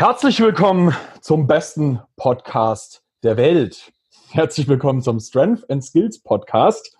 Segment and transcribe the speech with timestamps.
[0.00, 3.92] Herzlich willkommen zum besten Podcast der Welt.
[4.30, 6.96] Herzlich willkommen zum Strength and Skills Podcast.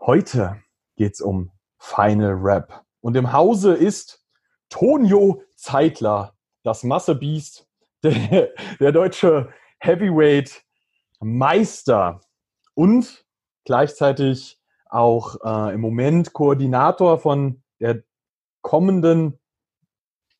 [0.00, 0.60] Heute
[0.96, 2.82] geht's um Final Rap.
[3.02, 4.20] Und im Hause ist
[4.68, 7.68] Tonio Zeitler, das Massebeast,
[8.02, 8.48] der,
[8.80, 10.64] der deutsche Heavyweight
[11.20, 12.20] Meister
[12.74, 13.24] und
[13.64, 18.02] gleichzeitig auch äh, im Moment Koordinator von der
[18.60, 19.38] kommenden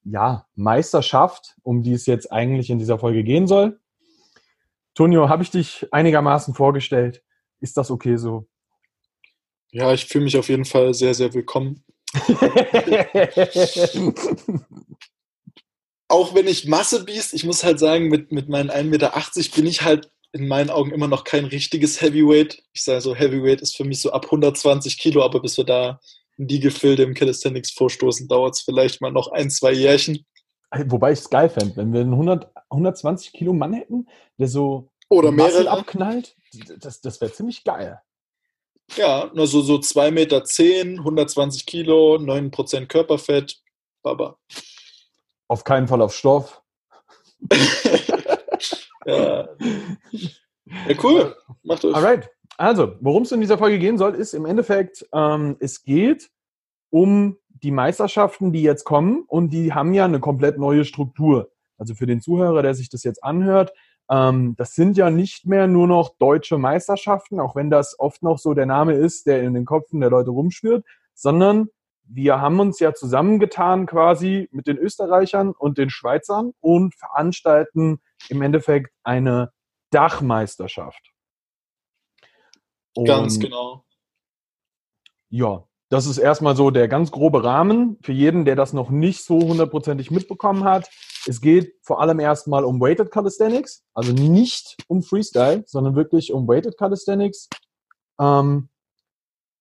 [0.08, 3.80] ja, Meisterschaft, um die es jetzt eigentlich in dieser Folge gehen soll.
[4.94, 7.22] Tonio, habe ich dich einigermaßen vorgestellt?
[7.60, 8.46] Ist das okay so?
[9.70, 11.84] Ja, ich fühle mich auf jeden Fall sehr, sehr willkommen.
[16.08, 19.12] Auch wenn ich Masse biest, ich muss halt sagen, mit, mit meinen 1,80 Meter
[19.56, 22.62] bin ich halt in meinen Augen immer noch kein richtiges Heavyweight.
[22.72, 26.00] Ich sage so, Heavyweight ist für mich so ab 120 Kilo, aber bis wir da
[26.38, 30.26] in die Gefilde im Calisthenics vorstoßen, dauert es vielleicht mal noch ein, zwei Jährchen.
[30.86, 34.06] Wobei ich es geil fände, wenn wir einen 100, 120 Kilo Mann hätten,
[34.38, 36.36] der so Oder mehrere abknallt,
[36.78, 38.00] das, das wäre ziemlich geil.
[38.94, 43.60] Ja, nur so, so 2,10 Meter, 10, 120 Kilo, 9% Körperfett,
[44.02, 44.38] Baba.
[45.48, 46.62] Auf keinen Fall auf Stoff.
[49.06, 49.48] ja.
[50.64, 51.36] ja, cool.
[51.62, 51.94] Macht euch.
[51.94, 52.30] Alright.
[52.58, 56.30] Also, worum es in dieser Folge gehen soll, ist im Endeffekt, ähm, es geht
[56.90, 61.50] um die Meisterschaften, die jetzt kommen und die haben ja eine komplett neue Struktur.
[61.78, 63.72] Also für den Zuhörer, der sich das jetzt anhört,
[64.10, 68.38] ähm, das sind ja nicht mehr nur noch deutsche Meisterschaften, auch wenn das oft noch
[68.38, 70.84] so der Name ist, der in den Köpfen der Leute rumschwirrt,
[71.14, 71.68] sondern
[72.08, 77.98] wir haben uns ja zusammengetan quasi mit den Österreichern und den Schweizern und veranstalten
[78.28, 79.50] im Endeffekt eine
[79.90, 81.15] Dachmeisterschaft.
[82.96, 83.84] Und Ganz genau.
[85.28, 89.24] Ja, das ist erstmal so der ganz grobe Rahmen für jeden, der das noch nicht
[89.24, 90.88] so hundertprozentig mitbekommen hat.
[91.28, 96.48] Es geht vor allem erstmal um Weighted Calisthenics, also nicht um Freestyle, sondern wirklich um
[96.48, 97.48] Weighted Calisthenics.
[98.20, 98.68] Ähm,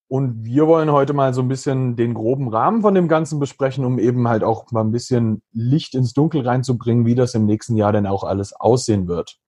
[0.07, 3.85] und wir wollen heute mal so ein bisschen den groben Rahmen von dem Ganzen besprechen,
[3.85, 7.75] um eben halt auch mal ein bisschen Licht ins Dunkel reinzubringen, wie das im nächsten
[7.75, 9.40] Jahr denn auch alles aussehen wird.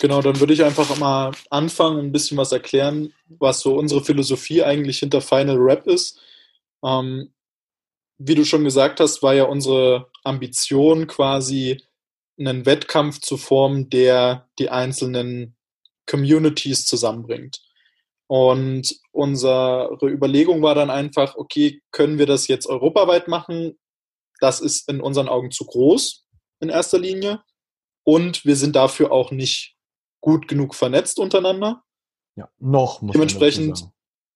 [0.00, 4.62] Genau, dann würde ich einfach mal anfangen ein bisschen was erklären, was so unsere Philosophie
[4.62, 6.20] eigentlich hinter Final Rap ist.
[6.84, 7.32] Ähm,
[8.18, 11.82] wie du schon gesagt hast, war ja unsere Ambition quasi
[12.38, 15.56] einen Wettkampf zu formen, der die einzelnen
[16.06, 17.60] Communities zusammenbringt.
[18.26, 23.78] Und unsere Überlegung war dann einfach, okay, können wir das jetzt europaweit machen?
[24.40, 26.26] Das ist in unseren Augen zu groß
[26.60, 27.42] in erster Linie.
[28.04, 29.73] Und wir sind dafür auch nicht
[30.24, 31.82] gut genug vernetzt untereinander.
[32.34, 33.02] Ja, noch.
[33.02, 33.86] Muss dementsprechend,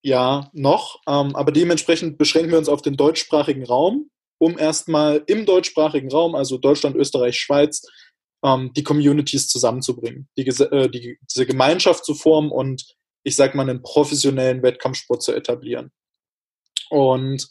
[0.03, 1.01] ja, noch.
[1.09, 6.35] Ähm, aber dementsprechend beschränken wir uns auf den deutschsprachigen Raum, um erstmal im deutschsprachigen Raum,
[6.35, 7.87] also Deutschland, Österreich, Schweiz,
[8.45, 12.85] ähm, die Communities zusammenzubringen, die, äh, die, diese Gemeinschaft zu formen und
[13.25, 15.91] ich sag mal einen professionellen Wettkampfsport zu etablieren.
[16.91, 17.49] Und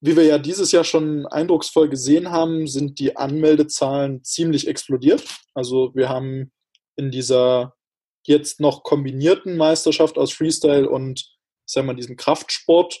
[0.00, 5.24] wie wir ja dieses Jahr schon eindrucksvoll gesehen haben, sind die Anmeldezahlen ziemlich explodiert.
[5.54, 6.50] Also wir haben
[6.96, 7.75] in dieser
[8.26, 11.26] jetzt noch kombinierten Meisterschaft aus Freestyle und,
[11.64, 13.00] sagen wir mal, diesem Kraftsport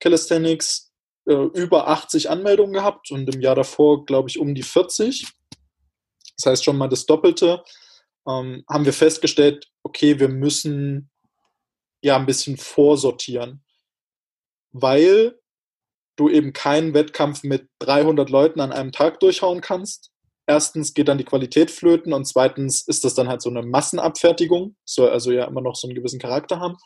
[0.00, 0.92] Calisthenics
[1.26, 5.26] äh, über 80 Anmeldungen gehabt und im Jahr davor, glaube ich, um die 40.
[6.36, 7.62] Das heißt schon mal das Doppelte.
[8.26, 11.10] Ähm, haben wir festgestellt, okay, wir müssen
[12.02, 13.64] ja ein bisschen vorsortieren,
[14.72, 15.38] weil
[16.16, 20.12] du eben keinen Wettkampf mit 300 Leuten an einem Tag durchhauen kannst
[20.46, 24.76] erstens geht dann die Qualität flöten und zweitens ist das dann halt so eine Massenabfertigung,
[24.84, 26.76] soll also ja immer noch so einen gewissen Charakter haben.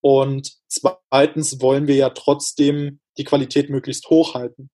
[0.00, 4.70] Und zweitens wollen wir ja trotzdem die Qualität möglichst hoch halten.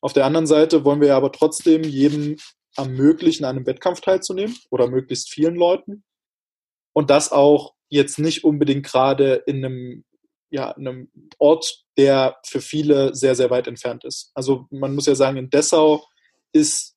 [0.00, 2.36] Auf der anderen Seite wollen wir ja aber trotzdem jedem
[2.76, 6.04] ermöglichen, an einem Wettkampf teilzunehmen oder möglichst vielen Leuten.
[6.92, 10.04] Und das auch jetzt nicht unbedingt gerade in einem,
[10.50, 14.30] ja, in einem Ort, der für viele sehr, sehr weit entfernt ist.
[14.34, 16.04] Also man muss ja sagen, in Dessau
[16.52, 16.96] ist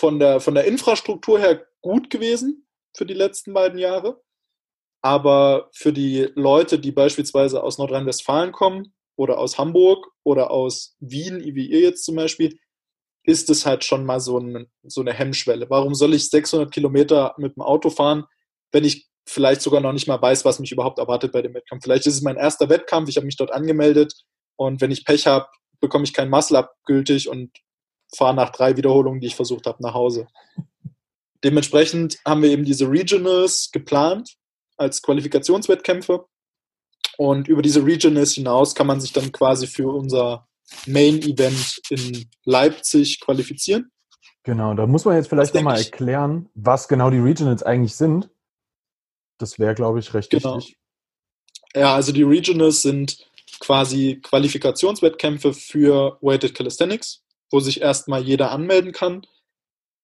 [0.00, 2.66] von der, von der Infrastruktur her gut gewesen
[2.96, 4.20] für die letzten beiden Jahre.
[5.02, 11.42] Aber für die Leute, die beispielsweise aus Nordrhein-Westfalen kommen oder aus Hamburg oder aus Wien,
[11.54, 12.58] wie ihr jetzt zum Beispiel,
[13.24, 15.68] ist es halt schon mal so, ein, so eine Hemmschwelle.
[15.68, 18.24] Warum soll ich 600 Kilometer mit dem Auto fahren,
[18.72, 21.84] wenn ich vielleicht sogar noch nicht mal weiß, was mich überhaupt erwartet bei dem Wettkampf?
[21.84, 24.14] Vielleicht ist es mein erster Wettkampf, ich habe mich dort angemeldet
[24.56, 25.46] und wenn ich Pech habe,
[25.80, 27.50] bekomme ich kein Muscle-Up gültig und
[28.14, 30.26] fahre nach drei Wiederholungen, die ich versucht habe, nach Hause.
[31.42, 34.36] Dementsprechend haben wir eben diese Regionals geplant
[34.76, 36.26] als Qualifikationswettkämpfe.
[37.16, 40.46] Und über diese Regionals hinaus kann man sich dann quasi für unser
[40.86, 43.90] Main Event in Leipzig qualifizieren.
[44.42, 48.30] Genau, da muss man jetzt vielleicht nochmal erklären, was genau die Regionals eigentlich sind.
[49.38, 50.56] Das wäre, glaube ich, recht genau.
[50.56, 50.78] wichtig.
[51.74, 53.26] Ja, also die Regionals sind
[53.60, 59.22] quasi Qualifikationswettkämpfe für Weighted Calisthenics, wo sich erstmal jeder anmelden kann.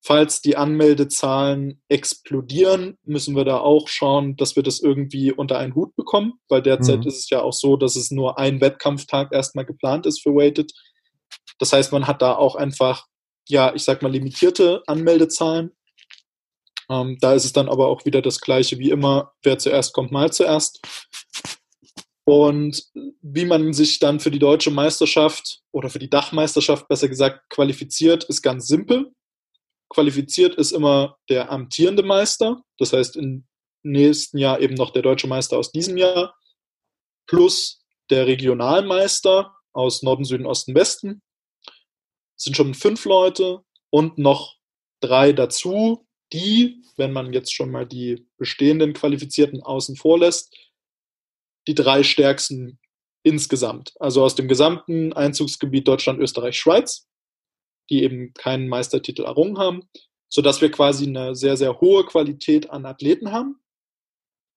[0.01, 5.75] Falls die Anmeldezahlen explodieren, müssen wir da auch schauen, dass wir das irgendwie unter einen
[5.75, 7.07] Hut bekommen, weil derzeit mhm.
[7.07, 10.71] ist es ja auch so, dass es nur ein Wettkampftag erstmal geplant ist für Weighted.
[11.59, 13.05] Das heißt, man hat da auch einfach,
[13.49, 15.71] ja, ich sag mal, limitierte Anmeldezahlen.
[16.89, 20.11] Ähm, da ist es dann aber auch wieder das Gleiche wie immer, wer zuerst kommt,
[20.11, 20.79] mal zuerst.
[22.27, 22.83] Und
[23.21, 28.25] wie man sich dann für die deutsche Meisterschaft oder für die Dachmeisterschaft besser gesagt qualifiziert,
[28.25, 29.13] ist ganz simpel.
[29.87, 33.47] Qualifiziert ist immer der amtierende Meister, das heißt im
[33.81, 36.35] nächsten Jahr eben noch der deutsche Meister aus diesem Jahr,
[37.27, 37.79] plus
[38.09, 41.21] der Regionalmeister aus Norden, Süden, Osten, Westen.
[42.35, 44.57] Das sind schon fünf Leute und noch
[44.99, 50.53] drei dazu, die, wenn man jetzt schon mal die bestehenden Qualifizierten außen vor lässt,
[51.67, 52.79] die drei stärksten
[53.23, 53.93] insgesamt.
[53.99, 57.07] Also aus dem gesamten Einzugsgebiet Deutschland, Österreich, Schweiz,
[57.89, 59.83] die eben keinen Meistertitel errungen haben,
[60.29, 63.59] sodass wir quasi eine sehr, sehr hohe Qualität an Athleten haben,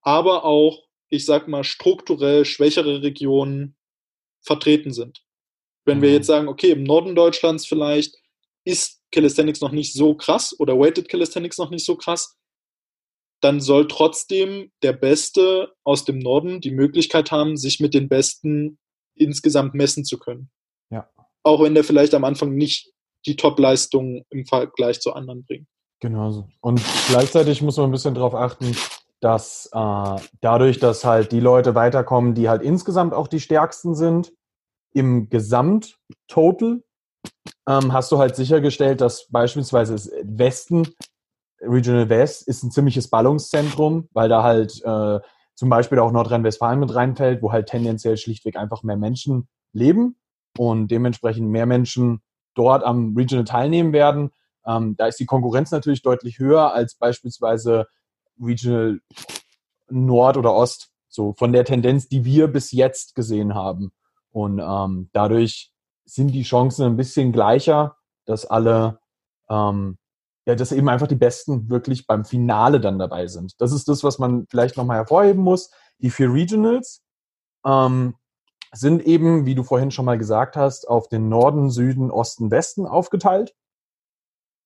[0.03, 3.77] aber auch, ich sag mal, strukturell schwächere Regionen
[4.43, 5.25] vertreten sind.
[5.85, 6.15] Wenn wir mhm.
[6.15, 8.17] jetzt sagen, okay, im Norden Deutschlands vielleicht
[8.65, 12.39] ist Calisthenics noch nicht so krass oder Weighted Calisthenics noch nicht so krass,
[13.41, 18.79] dann soll trotzdem der Beste aus dem Norden die Möglichkeit haben, sich mit den Besten
[19.15, 20.51] insgesamt messen zu können.
[20.91, 21.09] Ja.
[21.43, 22.93] Auch wenn der vielleicht am Anfang nicht
[23.27, 25.69] die Top-Leistung im Vergleich zu anderen bringt.
[26.01, 26.31] Genau.
[26.31, 26.49] so.
[26.61, 28.75] Und gleichzeitig muss man ein bisschen darauf achten,
[29.21, 34.33] dass äh, dadurch, dass halt die Leute weiterkommen, die halt insgesamt auch die stärksten sind,
[34.93, 36.83] im Gesamttotal
[37.69, 39.95] ähm, hast du halt sichergestellt, dass beispielsweise
[40.25, 40.89] Westen
[41.61, 45.21] Regional West ist ein ziemliches Ballungszentrum, weil da halt äh,
[45.55, 50.17] zum Beispiel auch Nordrhein-Westfalen mit reinfällt, wo halt tendenziell schlichtweg einfach mehr Menschen leben
[50.57, 52.23] und dementsprechend mehr Menschen
[52.55, 54.31] dort am Regional teilnehmen werden.
[54.67, 57.87] Ähm, da ist die Konkurrenz natürlich deutlich höher als beispielsweise
[58.41, 59.01] Regional
[59.89, 63.93] Nord oder Ost, so von der Tendenz, die wir bis jetzt gesehen haben.
[64.31, 65.73] Und ähm, dadurch
[66.05, 69.01] sind die Chancen ein bisschen gleicher, dass alle
[69.49, 69.99] ähm,
[70.51, 73.61] ja, dass eben einfach die Besten wirklich beim Finale dann dabei sind.
[73.61, 75.71] Das ist das, was man vielleicht nochmal hervorheben muss.
[75.99, 77.03] Die vier Regionals
[77.65, 78.17] ähm,
[78.73, 82.87] sind eben, wie du vorhin schon mal gesagt hast, auf den Norden, Süden, Osten, Westen
[82.87, 83.55] aufgeteilt.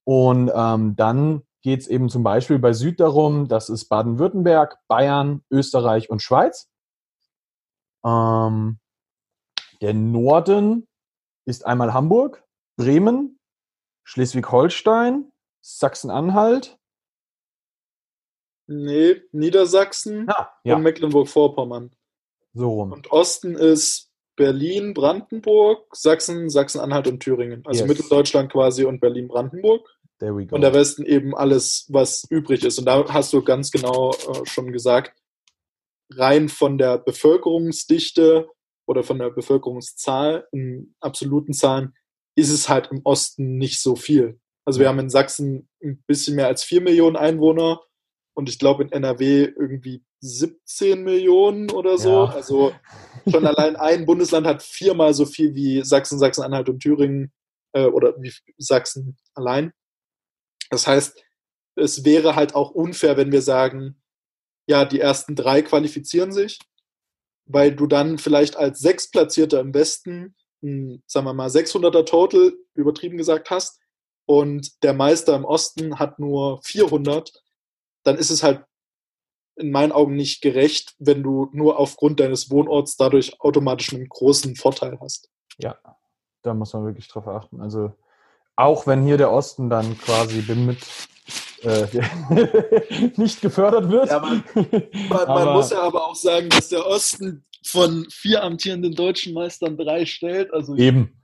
[0.05, 5.43] Und ähm, dann geht es eben zum Beispiel bei Süd darum, das ist Baden-Württemberg, Bayern,
[5.51, 6.71] Österreich und Schweiz.
[8.05, 8.79] Ähm,
[9.81, 10.87] der Norden
[11.47, 12.43] ist einmal Hamburg,
[12.77, 13.39] Bremen,
[14.05, 15.31] Schleswig-Holstein,
[15.67, 16.79] Sachsen-Anhalt?
[18.67, 20.77] Nee, Niedersachsen ah, ja.
[20.77, 21.91] und Mecklenburg-Vorpommern.
[22.53, 22.93] So rum.
[22.93, 27.63] Und Osten ist Berlin, Brandenburg, Sachsen, Sachsen-Anhalt und Thüringen.
[27.65, 27.89] Also yes.
[27.89, 29.89] Mitteldeutschland quasi und Berlin-Brandenburg.
[30.19, 30.55] There we go.
[30.55, 32.79] Und der Westen eben alles, was übrig ist.
[32.79, 35.19] Und da hast du ganz genau äh, schon gesagt,
[36.11, 38.49] rein von der Bevölkerungsdichte
[38.87, 41.95] oder von der Bevölkerungszahl in absoluten Zahlen
[42.37, 44.39] ist es halt im Osten nicht so viel.
[44.65, 47.81] Also wir haben in Sachsen ein bisschen mehr als 4 Millionen Einwohner
[48.35, 52.25] und ich glaube in NRW irgendwie 17 Millionen oder so.
[52.25, 52.33] Ja.
[52.33, 52.73] Also
[53.31, 57.33] schon allein ein Bundesland hat viermal so viel wie Sachsen, Sachsen-Anhalt und Thüringen
[57.73, 59.73] äh, oder wie Sachsen allein.
[60.71, 61.23] Das heißt,
[61.77, 64.01] es wäre halt auch unfair, wenn wir sagen,
[64.67, 66.59] ja, die ersten drei qualifizieren sich,
[67.47, 73.19] weil du dann vielleicht als Sechstplatzierter im Westen, ein, sagen wir mal, 600er Total, übertrieben
[73.19, 73.81] gesagt hast,
[74.27, 77.33] und der Meister im Osten hat nur 400,
[78.05, 78.65] dann ist es halt
[79.57, 84.57] in meinen Augen nicht gerecht, wenn du nur aufgrund deines Wohnorts dadurch automatisch einen großen
[84.57, 85.31] Vorteil hast.
[85.59, 85.77] Ja,
[86.43, 87.61] da muss man wirklich drauf achten.
[87.61, 87.93] Also
[88.57, 90.79] auch wenn hier der Osten dann quasi mit
[91.63, 91.87] äh,
[93.17, 94.11] nicht gefördert wird.
[94.11, 94.45] Ja, man,
[95.09, 99.77] man, man muss ja aber auch sagen, dass der Osten von vier amtierenden deutschen Meistern
[99.77, 100.53] drei stellt.
[100.53, 101.21] Also eben.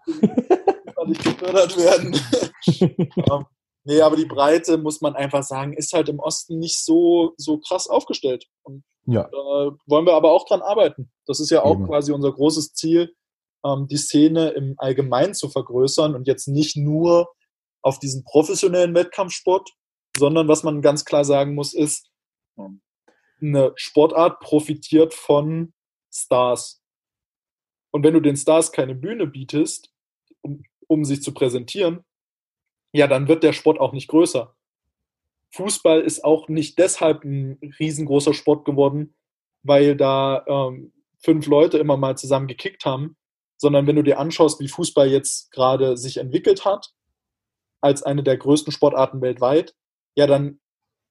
[1.07, 2.19] Nicht gefördert werden.
[3.31, 3.47] ähm,
[3.85, 7.59] nee, aber die Breite, muss man einfach sagen, ist halt im Osten nicht so, so
[7.59, 8.47] krass aufgestellt.
[8.63, 9.29] Und ja.
[9.31, 11.11] da wollen wir aber auch dran arbeiten.
[11.27, 11.87] Das ist ja auch Eben.
[11.87, 13.15] quasi unser großes Ziel,
[13.65, 17.29] ähm, die Szene im Allgemeinen zu vergrößern und jetzt nicht nur
[17.83, 19.71] auf diesen professionellen Wettkampfsport,
[20.17, 22.11] sondern was man ganz klar sagen muss, ist,
[22.59, 22.83] ähm,
[23.41, 25.73] eine Sportart profitiert von
[26.13, 26.83] Stars.
[27.91, 29.91] Und wenn du den Stars keine Bühne bietest,
[30.91, 32.05] um sich zu präsentieren,
[32.93, 34.55] ja, dann wird der Sport auch nicht größer.
[35.53, 39.15] Fußball ist auch nicht deshalb ein riesengroßer Sport geworden,
[39.63, 43.17] weil da ähm, fünf Leute immer mal zusammen gekickt haben,
[43.57, 46.93] sondern wenn du dir anschaust, wie Fußball jetzt gerade sich entwickelt hat,
[47.81, 49.75] als eine der größten Sportarten weltweit,
[50.17, 50.61] ja, dann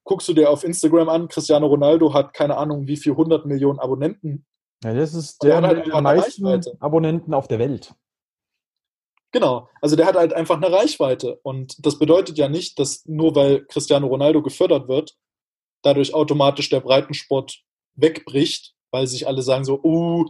[0.04, 3.78] guckst du dir auf Instagram an, Cristiano Ronaldo hat keine Ahnung, wie viel 100 Millionen
[3.78, 4.44] Abonnenten.
[4.84, 6.46] Ja, das ist der, der, der meisten
[6.80, 7.94] Abonnenten auf der Welt.
[9.32, 11.38] Genau, also der hat halt einfach eine Reichweite.
[11.42, 15.16] Und das bedeutet ja nicht, dass nur weil Cristiano Ronaldo gefördert wird,
[15.82, 17.62] dadurch automatisch der Breitensport
[17.94, 20.26] wegbricht, weil sich alle sagen so, uh,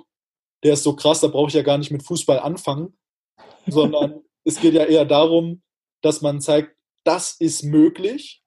[0.63, 2.99] der ist so krass, da brauche ich ja gar nicht mit Fußball anfangen,
[3.67, 5.63] sondern es geht ja eher darum,
[6.03, 8.43] dass man zeigt, das ist möglich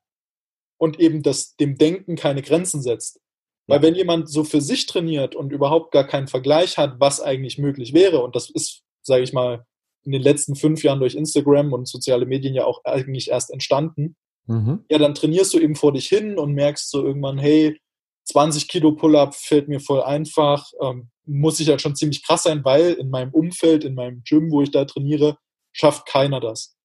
[0.78, 3.20] und eben das dem Denken keine Grenzen setzt.
[3.68, 7.58] Weil wenn jemand so für sich trainiert und überhaupt gar keinen Vergleich hat, was eigentlich
[7.58, 9.66] möglich wäre, und das ist, sage ich mal,
[10.06, 14.16] in den letzten fünf Jahren durch Instagram und soziale Medien ja auch eigentlich erst entstanden.
[14.48, 14.84] Mhm.
[14.90, 17.80] Ja, dann trainierst du eben vor dich hin und merkst so irgendwann, hey,
[18.26, 22.64] 20 Kilo Pull-up fällt mir voll einfach, ähm, muss ich halt schon ziemlich krass sein,
[22.64, 25.38] weil in meinem Umfeld, in meinem Gym, wo ich da trainiere,
[25.72, 26.76] schafft keiner das.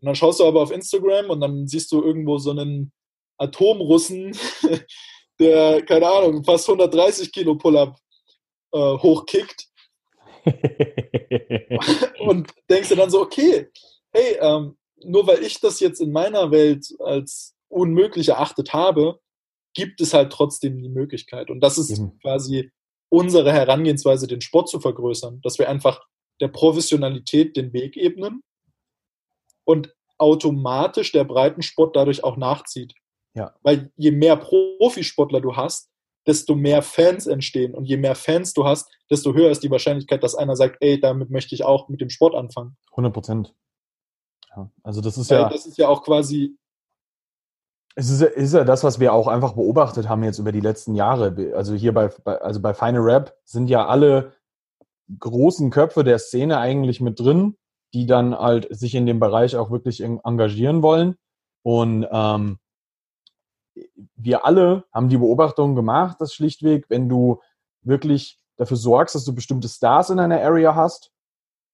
[0.00, 2.92] Und dann schaust du aber auf Instagram und dann siehst du irgendwo so einen
[3.38, 4.36] Atomrussen,
[5.40, 7.96] der, keine Ahnung, fast 130 Kilo Pull-up
[8.72, 9.68] äh, hochkickt
[12.20, 13.68] und denkst du dann so, okay,
[14.12, 19.18] hey, ähm, nur weil ich das jetzt in meiner Welt als unmöglich erachtet habe,
[19.74, 21.50] gibt es halt trotzdem die Möglichkeit.
[21.50, 22.18] Und das ist mhm.
[22.20, 22.70] quasi
[23.10, 26.00] unsere Herangehensweise, den Sport zu vergrößern, dass wir einfach
[26.40, 28.42] der Professionalität den Weg ebnen
[29.64, 32.94] und automatisch der Breitensport dadurch auch nachzieht.
[33.34, 33.54] Ja.
[33.62, 35.90] Weil je mehr Profisportler du hast,
[36.26, 37.74] desto mehr Fans entstehen.
[37.74, 41.00] Und je mehr Fans du hast, desto höher ist die Wahrscheinlichkeit, dass einer sagt, ey,
[41.00, 42.76] damit möchte ich auch mit dem Sport anfangen.
[42.90, 43.54] 100 Prozent.
[44.56, 45.48] Ja, also das ist Weil ja.
[45.48, 46.56] Das ist ja auch quasi.
[47.96, 50.96] Es ist, ist, ja das, was wir auch einfach beobachtet haben jetzt über die letzten
[50.96, 51.52] Jahre.
[51.54, 54.32] Also hier bei, bei, also bei Final Rap sind ja alle
[55.20, 57.56] großen Köpfe der Szene eigentlich mit drin,
[57.92, 61.16] die dann halt sich in dem Bereich auch wirklich engagieren wollen.
[61.62, 62.58] Und ähm,
[64.16, 67.40] wir alle haben die Beobachtung gemacht, dass schlichtweg, wenn du
[67.82, 71.12] wirklich dafür sorgst, dass du bestimmte Stars in einer Area hast,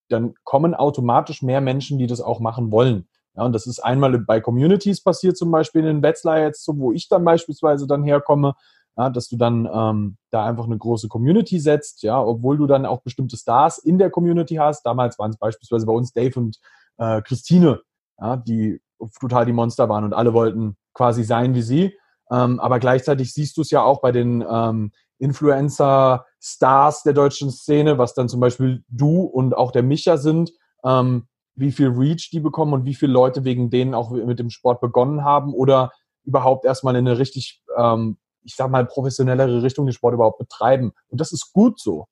[0.09, 3.09] dann kommen automatisch mehr Menschen, die das auch machen wollen.
[3.37, 7.09] Ja, und das ist einmal bei Communities passiert, zum Beispiel in Wetzlar jetzt, wo ich
[7.09, 8.54] dann beispielsweise dann herkomme,
[8.97, 12.87] ja, dass du dann ähm, da einfach eine große Community setzt, ja, obwohl du dann
[12.87, 14.85] auch bestimmte Stars in der Community hast.
[14.85, 16.59] Damals waren es beispielsweise bei uns Dave und
[16.99, 17.80] äh, Christine,
[18.19, 18.83] ja, die
[19.21, 21.99] total die Monster waren und alle wollten quasi sein wie sie.
[22.30, 27.99] Ähm, aber gleichzeitig siehst du es ja auch bei den ähm, Influencer-Stars der deutschen Szene,
[27.99, 30.52] was dann zum Beispiel du und auch der Micha sind,
[30.85, 34.50] ähm, wie viel Reach die bekommen und wie viele Leute wegen denen auch mit dem
[34.50, 35.92] Sport begonnen haben oder
[36.25, 40.92] überhaupt erstmal in eine richtig, ähm, ich sag mal, professionellere Richtung den Sport überhaupt betreiben.
[41.09, 42.06] Und das ist gut so.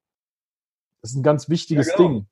[1.01, 2.09] Das ist ein ganz wichtiges ja, genau.
[2.09, 2.27] Ding.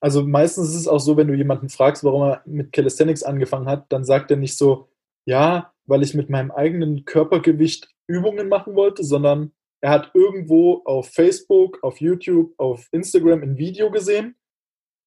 [0.00, 3.66] Also meistens ist es auch so, wenn du jemanden fragst, warum er mit Calisthenics angefangen
[3.66, 4.88] hat, dann sagt er nicht so,
[5.28, 11.10] ja, weil ich mit meinem eigenen Körpergewicht Übungen machen wollte, sondern er hat irgendwo auf
[11.10, 14.36] Facebook, auf YouTube, auf Instagram ein Video gesehen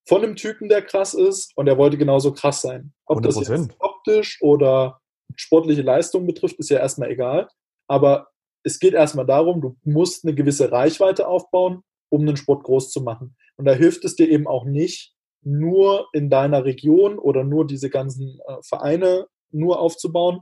[0.07, 2.93] von einem Typen, der krass ist und er wollte genauso krass sein.
[3.07, 3.23] Ob 100%.
[3.23, 5.01] das jetzt optisch oder
[5.35, 7.47] sportliche Leistung betrifft, ist ja erstmal egal.
[7.87, 8.27] Aber
[8.63, 13.01] es geht erstmal darum, du musst eine gewisse Reichweite aufbauen, um den Sport groß zu
[13.01, 13.35] machen.
[13.57, 17.89] Und da hilft es dir eben auch nicht, nur in deiner Region oder nur diese
[17.89, 20.41] ganzen äh, Vereine nur aufzubauen,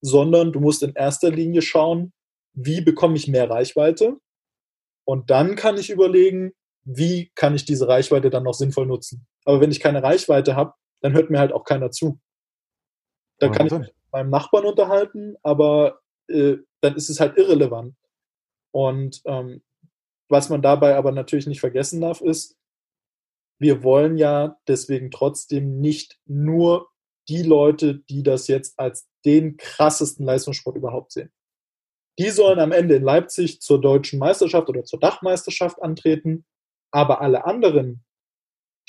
[0.00, 2.12] sondern du musst in erster Linie schauen,
[2.52, 4.18] wie bekomme ich mehr Reichweite?
[5.04, 6.52] Und dann kann ich überlegen,
[6.84, 9.26] wie kann ich diese Reichweite dann noch sinnvoll nutzen.
[9.44, 12.20] Aber wenn ich keine Reichweite habe, dann hört mir halt auch keiner zu.
[13.38, 17.94] Dann kann ich mich mit meinem Nachbarn unterhalten, aber äh, dann ist es halt irrelevant.
[18.72, 19.62] Und ähm,
[20.28, 22.56] was man dabei aber natürlich nicht vergessen darf, ist,
[23.58, 26.89] wir wollen ja deswegen trotzdem nicht nur
[27.30, 31.32] die Leute, die das jetzt als den krassesten Leistungssport überhaupt sehen.
[32.18, 36.44] Die sollen am Ende in Leipzig zur deutschen Meisterschaft oder zur Dachmeisterschaft antreten,
[36.90, 38.04] aber alle anderen,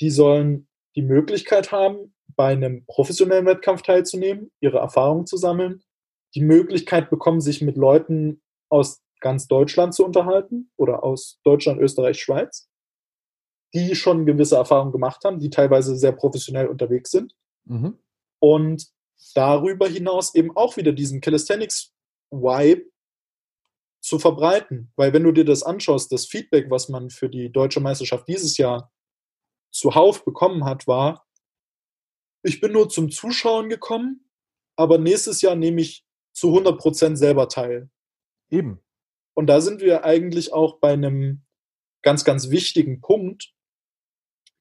[0.00, 5.82] die sollen die Möglichkeit haben, bei einem professionellen Wettkampf teilzunehmen, ihre Erfahrungen zu sammeln,
[6.34, 12.20] die Möglichkeit bekommen, sich mit Leuten aus ganz Deutschland zu unterhalten oder aus Deutschland, Österreich,
[12.20, 12.68] Schweiz,
[13.72, 17.34] die schon gewisse Erfahrungen gemacht haben, die teilweise sehr professionell unterwegs sind.
[17.64, 17.98] Mhm.
[18.42, 18.88] Und
[19.34, 22.90] darüber hinaus eben auch wieder diesen Calisthenics-Vibe
[24.00, 24.92] zu verbreiten.
[24.96, 28.58] Weil wenn du dir das anschaust, das Feedback, was man für die deutsche Meisterschaft dieses
[28.58, 28.92] Jahr
[29.70, 31.24] zuhauf bekommen hat, war,
[32.42, 34.28] ich bin nur zum Zuschauen gekommen,
[34.74, 37.90] aber nächstes Jahr nehme ich zu 100 Prozent selber teil.
[38.50, 38.80] Eben.
[39.34, 41.44] Und da sind wir eigentlich auch bei einem
[42.02, 43.54] ganz, ganz wichtigen Punkt,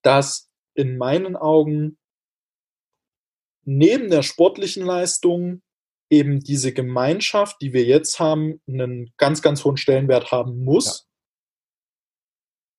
[0.03, 1.97] dass in meinen Augen
[3.63, 5.62] neben der sportlichen Leistung
[6.10, 10.86] eben diese Gemeinschaft, die wir jetzt haben, einen ganz, ganz hohen Stellenwert haben muss.
[10.86, 11.08] Ja.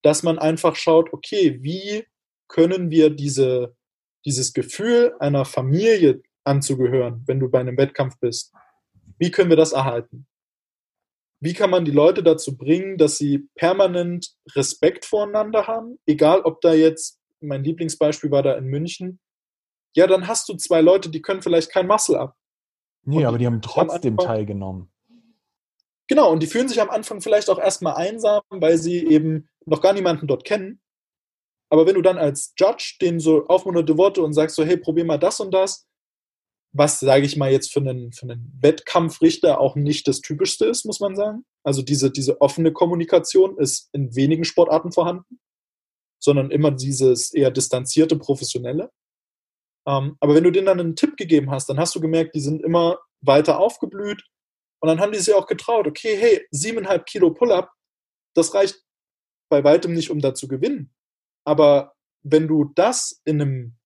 [0.02, 2.04] Dass man einfach schaut, okay, wie
[2.48, 3.74] können wir diese,
[4.26, 8.52] dieses Gefühl einer Familie anzugehören, wenn du bei einem Wettkampf bist,
[9.18, 10.26] wie können wir das erhalten?
[11.40, 15.98] Wie kann man die Leute dazu bringen, dass sie permanent Respekt voreinander haben?
[16.06, 19.18] Egal, ob da jetzt, mein Lieblingsbeispiel war da in München,
[19.94, 22.36] ja, dann hast du zwei Leute, die können vielleicht kein Muscle ab.
[23.04, 24.92] Nee, und aber die haben trotzdem Anfang, teilgenommen.
[26.08, 29.80] Genau, und die fühlen sich am Anfang vielleicht auch erstmal einsam, weil sie eben noch
[29.80, 30.80] gar niemanden dort kennen.
[31.70, 35.04] Aber wenn du dann als Judge denen so aufmunternde Worte und sagst so, hey, probier
[35.04, 35.86] mal das und das,
[36.72, 40.84] was, sage ich mal, jetzt für einen, für einen Wettkampfrichter auch nicht das Typischste ist,
[40.84, 41.44] muss man sagen.
[41.62, 45.38] Also diese, diese offene Kommunikation ist in wenigen Sportarten vorhanden,
[46.18, 48.90] sondern immer dieses eher distanzierte, professionelle.
[49.86, 52.40] Ähm, aber wenn du denen dann einen Tipp gegeben hast, dann hast du gemerkt, die
[52.40, 54.22] sind immer weiter aufgeblüht
[54.80, 57.70] und dann haben die sich auch getraut, okay, hey, siebeneinhalb Kilo Pull-up,
[58.34, 58.82] das reicht
[59.48, 60.92] bei weitem nicht, um da zu gewinnen.
[61.44, 63.76] Aber wenn du das in einem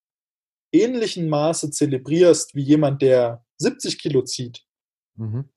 [0.73, 4.65] ähnlichen Maße zelebrierst wie jemand, der 70 Kilo zieht,
[5.17, 5.51] mhm.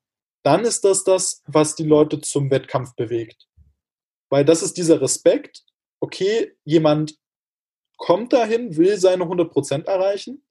[0.44, 3.48] dann ist das das, was die Leute zum Wettkampf bewegt.
[4.30, 5.64] Weil das ist dieser Respekt,
[6.02, 7.16] okay, jemand
[8.00, 10.44] kommt dahin, will seine 100% erreichen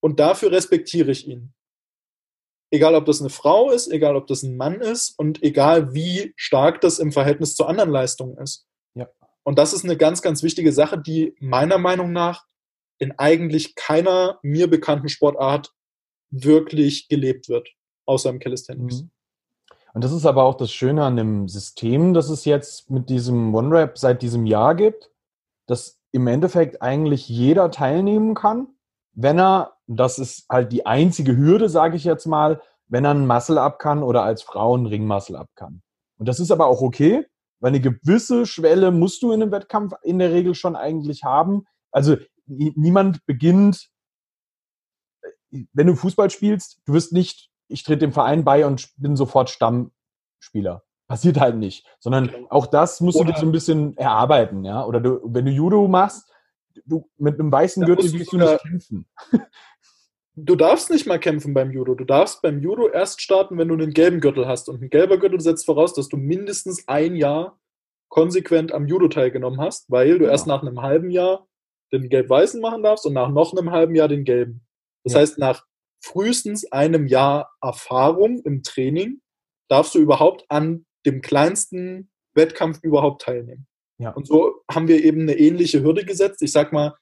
[0.00, 1.52] und dafür respektiere ich ihn.
[2.72, 6.32] Egal, ob das eine Frau ist, egal, ob das ein Mann ist und egal, wie
[6.36, 8.66] stark das im Verhältnis zu anderen Leistungen ist.
[8.94, 9.08] Ja.
[9.44, 12.44] Und das ist eine ganz, ganz wichtige Sache, die meiner Meinung nach
[12.98, 15.72] in eigentlich keiner mir bekannten Sportart
[16.30, 17.68] wirklich gelebt wird,
[18.06, 19.02] außer im Calisthenics.
[19.02, 19.10] Mhm.
[19.94, 23.54] Und das ist aber auch das Schöne an dem System, das es jetzt mit diesem
[23.54, 25.10] One-Rap seit diesem Jahr gibt,
[25.66, 28.68] dass im Endeffekt eigentlich jeder teilnehmen kann,
[29.12, 33.26] wenn er, das ist halt die einzige Hürde, sage ich jetzt mal, wenn er einen
[33.26, 35.82] Muscle-Up kann oder als Frau einen Ring-Muscle-Up kann.
[36.18, 37.26] Und das ist aber auch okay,
[37.60, 41.66] weil eine gewisse Schwelle musst du in einem Wettkampf in der Regel schon eigentlich haben.
[41.90, 43.90] Also niemand beginnt,
[45.50, 49.50] wenn du Fußball spielst, du wirst nicht, ich trete dem Verein bei und bin sofort
[49.50, 50.82] Stammspieler.
[51.08, 51.86] Passiert halt nicht.
[51.98, 52.46] Sondern genau.
[52.50, 54.84] auch das musst Oder du dir so ein bisschen erarbeiten, ja.
[54.84, 56.30] Oder du, wenn du Judo machst,
[56.84, 59.06] du mit einem weißen Gürtel willst du nicht kämpfen.
[60.38, 61.94] Du darfst nicht mal kämpfen beim Judo.
[61.94, 64.68] Du darfst beim Judo erst starten, wenn du einen gelben Gürtel hast.
[64.68, 67.58] Und ein gelber Gürtel setzt voraus, dass du mindestens ein Jahr
[68.08, 70.32] konsequent am Judo teilgenommen hast, weil du ja.
[70.32, 71.46] erst nach einem halben Jahr
[71.90, 74.60] den gelb-weißen machen darfst und nach noch einem halben Jahr den gelben.
[75.04, 75.20] Das ja.
[75.20, 75.64] heißt, nach
[76.04, 79.22] frühestens einem Jahr Erfahrung im Training
[79.68, 83.66] darfst du überhaupt an dem kleinsten Wettkampf überhaupt teilnehmen.
[83.98, 84.10] Ja.
[84.10, 86.42] Und so haben wir eben eine ähnliche Hürde gesetzt.
[86.42, 86.94] Ich sag mal,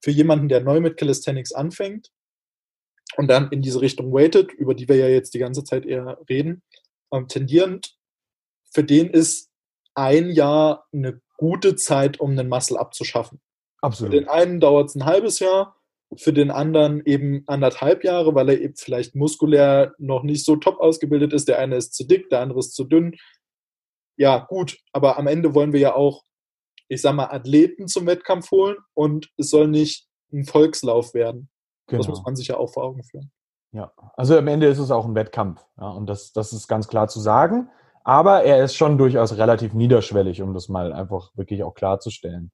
[0.00, 2.10] für jemanden, der neu mit Calisthenics anfängt
[3.16, 6.18] und dann in diese Richtung weighted, über die wir ja jetzt die ganze Zeit eher
[6.28, 6.62] reden,
[7.12, 7.96] ähm, tendierend,
[8.72, 9.50] für den ist
[9.94, 13.40] ein Jahr eine gute Zeit, um einen Muscle abzuschaffen.
[13.80, 14.12] Absolut.
[14.12, 15.76] Für den einen dauert es ein halbes Jahr,
[16.16, 20.80] für den anderen eben anderthalb Jahre, weil er eben vielleicht muskulär noch nicht so top
[20.80, 21.48] ausgebildet ist.
[21.48, 23.16] Der eine ist zu dick, der andere ist zu dünn.
[24.18, 26.24] Ja, gut, aber am Ende wollen wir ja auch,
[26.88, 31.48] ich sag mal, Athleten zum Wettkampf holen und es soll nicht ein Volkslauf werden.
[31.86, 32.00] Genau.
[32.00, 33.30] Das muss man sich ja auch vor Augen führen.
[33.72, 35.64] Ja, also am Ende ist es auch ein Wettkampf.
[35.78, 37.70] Ja, und das, das ist ganz klar zu sagen.
[38.02, 42.50] Aber er ist schon durchaus relativ niederschwellig, um das mal einfach wirklich auch klarzustellen.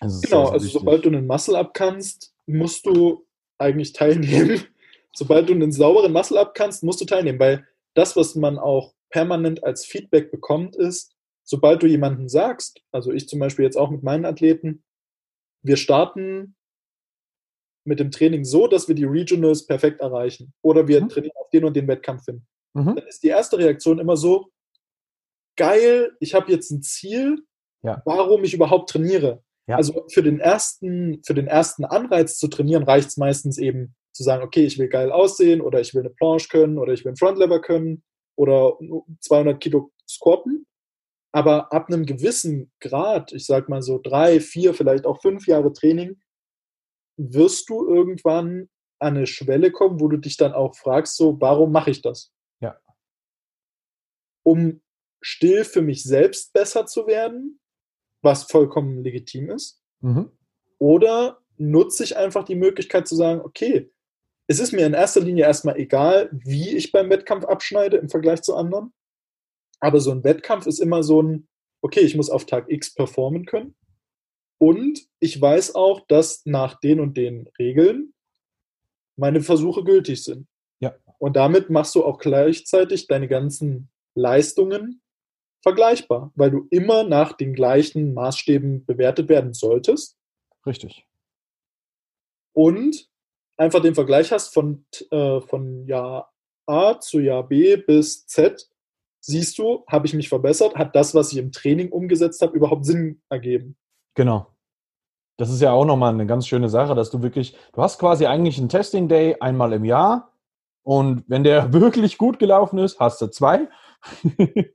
[0.00, 0.72] Genau, also wichtig.
[0.72, 3.26] sobald du einen Muscle-Up kannst, musst du
[3.58, 4.62] eigentlich teilnehmen.
[5.14, 9.64] sobald du einen sauberen Muscle-Up kannst, musst du teilnehmen, weil das, was man auch permanent
[9.64, 14.02] als Feedback bekommt, ist, sobald du jemanden sagst, also ich zum Beispiel jetzt auch mit
[14.02, 14.84] meinen Athleten,
[15.62, 16.56] wir starten
[17.84, 21.08] mit dem Training so, dass wir die Regionals perfekt erreichen oder wir mhm.
[21.08, 22.46] trainieren auf den und den Wettkampf hin.
[22.74, 22.94] Mhm.
[22.96, 24.50] Dann ist die erste Reaktion immer so,
[25.56, 27.42] geil, ich habe jetzt ein Ziel,
[27.82, 28.00] ja.
[28.04, 29.42] warum ich überhaupt trainiere.
[29.66, 29.76] Ja.
[29.76, 34.22] Also für den ersten, für den ersten Anreiz zu trainieren, reicht es meistens eben zu
[34.22, 37.10] sagen, okay, ich will geil aussehen oder ich will eine Planche können oder ich will
[37.10, 38.02] einen Frontlever können
[38.40, 38.78] oder
[39.20, 40.66] 200 Kilo squatten.
[41.30, 45.74] Aber ab einem gewissen Grad, ich sag mal so drei, vier, vielleicht auch fünf Jahre
[45.74, 46.18] Training,
[47.18, 51.70] wirst du irgendwann an eine Schwelle kommen, wo du dich dann auch fragst, so, warum
[51.70, 52.32] mache ich das?
[52.60, 52.80] Ja.
[54.42, 54.80] Um
[55.20, 57.60] still für mich selbst besser zu werden,
[58.22, 59.82] was vollkommen legitim ist.
[60.00, 60.30] Mhm.
[60.78, 63.92] Oder nutze ich einfach die Möglichkeit zu sagen, okay,
[64.50, 68.42] es ist mir in erster Linie erstmal egal, wie ich beim Wettkampf abschneide im Vergleich
[68.42, 68.92] zu anderen.
[69.78, 71.48] Aber so ein Wettkampf ist immer so ein,
[71.82, 73.76] okay, ich muss auf Tag X performen können.
[74.58, 78.12] Und ich weiß auch, dass nach den und den Regeln
[79.16, 80.48] meine Versuche gültig sind.
[80.80, 80.96] Ja.
[81.18, 85.00] Und damit machst du auch gleichzeitig deine ganzen Leistungen
[85.62, 90.18] vergleichbar, weil du immer nach den gleichen Maßstäben bewertet werden solltest.
[90.66, 91.06] Richtig.
[92.52, 93.08] Und
[93.60, 96.32] einfach den Vergleich hast von, äh, von Jahr
[96.66, 98.68] A zu Jahr B bis Z,
[99.20, 102.86] siehst du, habe ich mich verbessert, hat das, was ich im Training umgesetzt habe, überhaupt
[102.86, 103.76] Sinn ergeben.
[104.14, 104.46] Genau.
[105.36, 108.26] Das ist ja auch nochmal eine ganz schöne Sache, dass du wirklich, du hast quasi
[108.26, 110.32] eigentlich einen Testing Day einmal im Jahr
[110.82, 113.68] und wenn der wirklich gut gelaufen ist, hast du zwei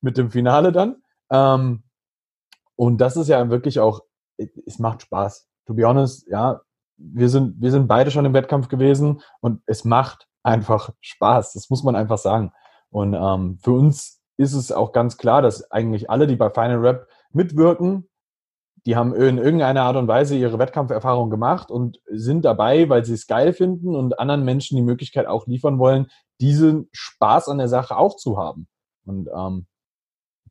[0.00, 1.02] mit dem Finale dann.
[1.30, 1.82] Ähm,
[2.76, 4.00] und das ist ja wirklich auch,
[4.36, 5.48] es macht Spaß.
[5.66, 6.60] To be honest, ja,
[7.02, 11.52] wir sind, wir sind beide schon im Wettkampf gewesen und es macht einfach Spaß.
[11.52, 12.52] Das muss man einfach sagen.
[12.90, 16.78] Und ähm, für uns ist es auch ganz klar, dass eigentlich alle, die bei Final
[16.78, 18.08] Rap mitwirken,
[18.84, 23.14] die haben in irgendeiner Art und Weise ihre Wettkampferfahrung gemacht und sind dabei, weil sie
[23.14, 26.08] es geil finden und anderen Menschen die Möglichkeit auch liefern wollen,
[26.40, 28.66] diesen Spaß an der Sache auch zu haben.
[29.04, 29.66] Und ähm,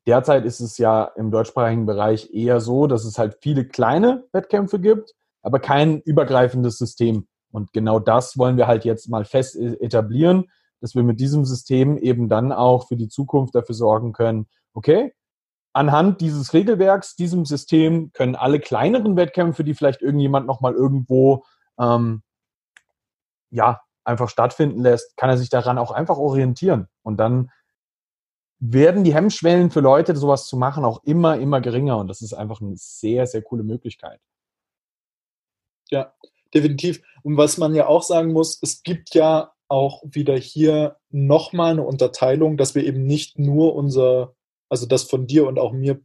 [0.06, 4.80] derzeit ist es ja im deutschsprachigen Bereich eher so, dass es halt viele kleine Wettkämpfe
[4.80, 7.26] gibt, aber kein übergreifendes System.
[7.50, 10.50] Und genau das wollen wir halt jetzt mal fest e-, etablieren,
[10.80, 15.12] dass wir mit diesem System eben dann auch für die Zukunft dafür sorgen können, okay,
[15.72, 21.44] anhand dieses Regelwerks, diesem System können alle kleineren Wettkämpfe, die vielleicht irgendjemand nochmal irgendwo
[21.78, 22.22] ähm,
[23.50, 26.88] ja, einfach stattfinden lässt, kann er sich daran auch einfach orientieren.
[27.02, 27.50] Und dann
[28.58, 31.98] werden die Hemmschwellen für Leute, sowas zu machen, auch immer, immer geringer.
[31.98, 34.20] Und das ist einfach eine sehr, sehr coole Möglichkeit.
[35.92, 36.14] Ja,
[36.54, 37.02] definitiv.
[37.22, 41.84] Und was man ja auch sagen muss, es gibt ja auch wieder hier nochmal eine
[41.84, 44.34] Unterteilung, dass wir eben nicht nur unser,
[44.70, 46.00] also das von dir und auch mir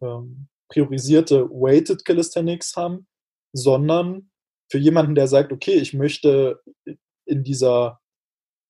[0.00, 3.06] ähm, priorisierte Weighted Calisthenics haben,
[3.52, 4.30] sondern
[4.70, 6.62] für jemanden, der sagt, okay, ich möchte
[7.26, 8.00] in dieser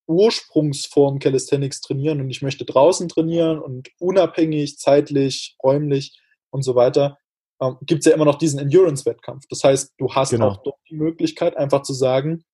[0.07, 6.19] Ursprungsform Calisthenics trainieren und ich möchte draußen trainieren und unabhängig, zeitlich, räumlich
[6.51, 7.19] und so weiter,
[7.61, 9.45] ähm, gibt es ja immer noch diesen Endurance-Wettkampf.
[9.49, 10.49] Das heißt, du hast genau.
[10.49, 12.45] auch dort die Möglichkeit, einfach zu sagen,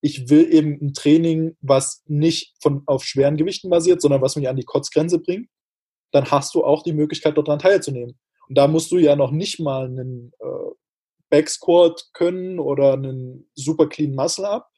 [0.00, 4.48] ich will eben ein Training, was nicht von, auf schweren Gewichten basiert, sondern was mich
[4.48, 5.48] an die Kotzgrenze bringt.
[6.12, 8.18] Dann hast du auch die Möglichkeit, dort daran teilzunehmen.
[8.48, 10.70] Und da musst du ja noch nicht mal einen äh,
[11.30, 14.68] Backsquat können oder einen super clean Muscle Up,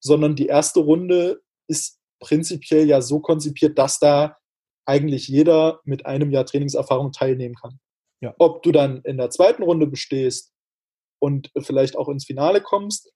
[0.00, 4.36] sondern die erste Runde ist prinzipiell ja so konzipiert, dass da
[4.84, 7.78] eigentlich jeder mit einem Jahr Trainingserfahrung teilnehmen kann.
[8.20, 8.34] Ja.
[8.38, 10.52] Ob du dann in der zweiten Runde bestehst
[11.20, 13.12] und vielleicht auch ins Finale kommst,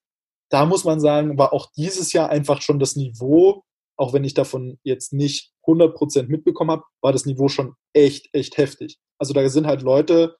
[0.49, 3.65] da muss man sagen, war auch dieses Jahr einfach schon das Niveau,
[3.97, 8.59] auch wenn ich davon jetzt nicht 100% mitbekommen habe, war das Niveau schon echt, echt
[8.59, 8.99] heftig.
[9.19, 10.37] Also da sind halt Leute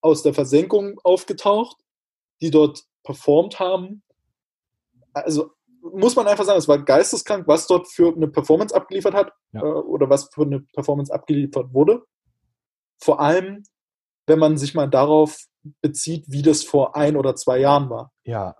[0.00, 1.76] aus der Versenkung aufgetaucht,
[2.40, 4.02] die dort performt haben.
[5.12, 5.50] Also
[5.82, 9.60] muss man einfach sagen, es war geisteskrank, was dort für eine Performance abgeliefert hat ja.
[9.60, 12.02] äh, oder was für eine Performance abgeliefert wurde.
[12.98, 13.64] Vor allem,
[14.26, 15.46] wenn man sich mal darauf
[15.80, 18.12] bezieht, wie das vor ein oder zwei Jahren war.
[18.24, 18.56] Ja.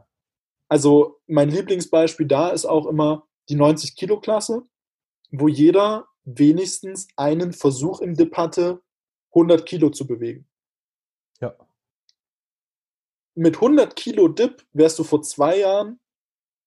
[0.68, 4.62] Also mein Lieblingsbeispiel da ist auch immer die 90-Kilo-Klasse,
[5.30, 8.80] wo jeder wenigstens einen Versuch im Dip hatte,
[9.34, 10.48] 100 Kilo zu bewegen.
[11.40, 11.56] Ja.
[13.34, 16.00] Mit 100 Kilo Dip wärst du vor zwei Jahren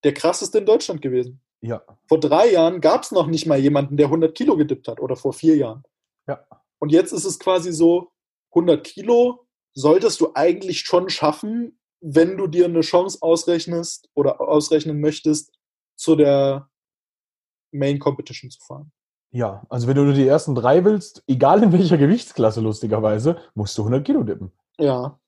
[0.04, 1.41] der krasseste in Deutschland gewesen.
[1.62, 1.84] Ja.
[2.08, 5.15] Vor drei Jahren gab es noch nicht mal jemanden, der 100 Kilo gedippt hat oder
[5.15, 5.84] vor vier Jahren.
[6.28, 6.45] Ja.
[6.79, 8.11] Und jetzt ist es quasi so,
[8.51, 15.01] 100 Kilo solltest du eigentlich schon schaffen, wenn du dir eine Chance ausrechnest oder ausrechnen
[15.01, 15.53] möchtest,
[15.95, 16.69] zu der
[17.71, 18.91] Main Competition zu fahren.
[19.31, 23.81] Ja, also wenn du die ersten drei willst, egal in welcher Gewichtsklasse lustigerweise, musst du
[23.81, 24.51] 100 Kilo dippen.
[24.77, 25.19] Ja.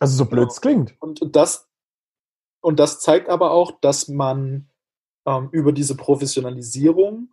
[0.00, 0.84] Also so blöd es genau.
[0.84, 1.00] klingt.
[1.00, 1.68] Und das,
[2.60, 4.68] und das zeigt aber auch, dass man
[5.26, 7.32] ähm, über diese Professionalisierung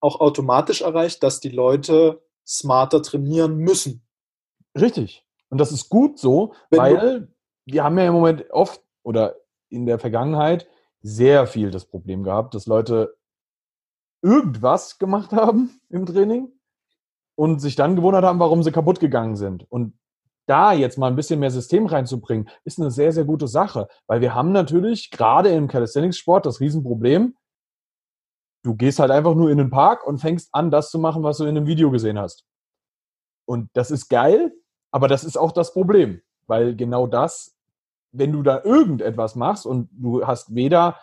[0.00, 4.06] auch automatisch erreicht, dass die Leute smarter trainieren müssen.
[4.78, 5.24] Richtig.
[5.50, 7.28] Und das ist gut so, Wenn weil
[7.66, 9.36] wir haben ja im Moment oft oder
[9.68, 10.66] in der Vergangenheit
[11.00, 13.16] sehr viel das Problem gehabt, dass Leute
[14.22, 16.52] irgendwas gemacht haben im Training
[17.36, 19.70] und sich dann gewundert haben, warum sie kaputt gegangen sind.
[19.70, 19.98] Und
[20.46, 24.20] da jetzt mal ein bisschen mehr System reinzubringen, ist eine sehr, sehr gute Sache, weil
[24.20, 27.36] wir haben natürlich gerade im Calisthenics-Sport das Riesenproblem,
[28.68, 31.38] du gehst halt einfach nur in den Park und fängst an, das zu machen, was
[31.38, 32.44] du in einem Video gesehen hast.
[33.46, 34.52] Und das ist geil,
[34.90, 37.58] aber das ist auch das Problem, weil genau das
[38.12, 40.98] wenn du da irgendetwas machst und du hast weder,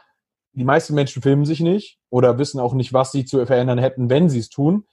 [0.54, 4.10] die meisten Menschen filmen sich nicht oder wissen auch nicht, was sie zu verändern hätten,
[4.10, 4.86] wenn sie es tun.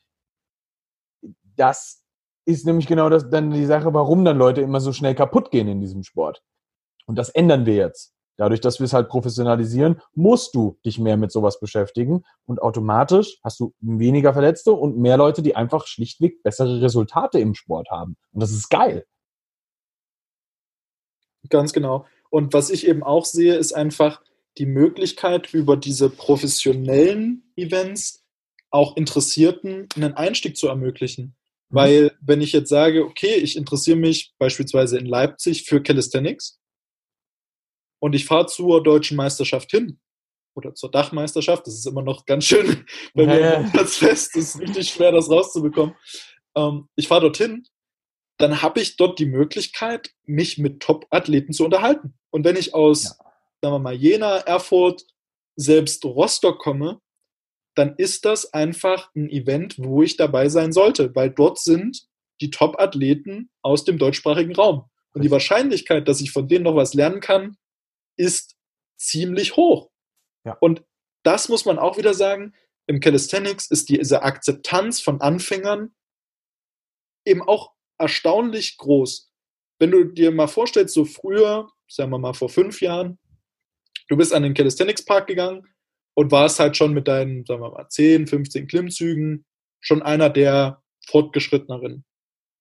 [1.57, 2.03] Das
[2.45, 5.69] ist nämlich genau das, dann die Sache, warum dann Leute immer so schnell kaputt gehen
[5.69, 6.43] in diesem Sport.
[7.07, 8.15] Und das ändern wir jetzt.
[8.37, 13.39] Dadurch, dass wir es halt professionalisieren, musst du dich mehr mit sowas beschäftigen und automatisch
[13.45, 18.17] hast du weniger Verletzte und mehr Leute, die einfach schlichtweg bessere Resultate im Sport haben.
[18.33, 19.05] Und das ist geil.
[21.49, 22.07] Ganz genau.
[22.31, 24.23] Und was ich eben auch sehe, ist einfach
[24.59, 28.25] die Möglichkeit, über diese professionellen Events
[28.71, 31.37] auch Interessierten einen Einstieg zu ermöglichen.
[31.69, 31.75] Mhm.
[31.77, 36.62] Weil wenn ich jetzt sage, okay, ich interessiere mich beispielsweise in Leipzig für Calisthenics,
[38.03, 40.01] und ich fahre zur deutschen Meisterschaft hin
[40.55, 41.65] oder zur Dachmeisterschaft.
[41.69, 42.85] Das ist immer noch ganz schön
[43.15, 43.63] bei mir ja.
[43.73, 44.35] ganz fest.
[44.35, 45.95] Das ist richtig schwer, das rauszubekommen.
[46.57, 47.65] Ähm, ich fahre dorthin,
[48.39, 52.15] dann habe ich dort die Möglichkeit, mich mit Top-Athleten zu unterhalten.
[52.31, 53.11] Und wenn ich aus, ja.
[53.63, 55.05] sagen wir mal, Jena, Erfurt,
[55.55, 57.01] selbst Rostock komme,
[57.77, 62.09] dann ist das einfach ein Event, wo ich dabei sein sollte, weil dort sind
[62.41, 64.87] die Top-Athleten aus dem deutschsprachigen Raum.
[65.15, 67.57] Und die Wahrscheinlichkeit, dass ich von denen noch was lernen kann,
[68.17, 68.57] ist
[68.97, 69.91] ziemlich hoch.
[70.45, 70.57] Ja.
[70.61, 70.85] Und
[71.23, 72.55] das muss man auch wieder sagen,
[72.87, 75.95] im Calisthenics ist diese Akzeptanz von Anfängern
[77.25, 79.33] eben auch erstaunlich groß.
[79.79, 83.19] Wenn du dir mal vorstellst, so früher, sagen wir mal vor fünf Jahren,
[84.09, 85.67] du bist an den Calisthenics Park gegangen
[86.15, 89.45] und warst halt schon mit deinen, sagen wir mal, 10, 15 Klimmzügen
[89.81, 92.05] schon einer der fortgeschritteneren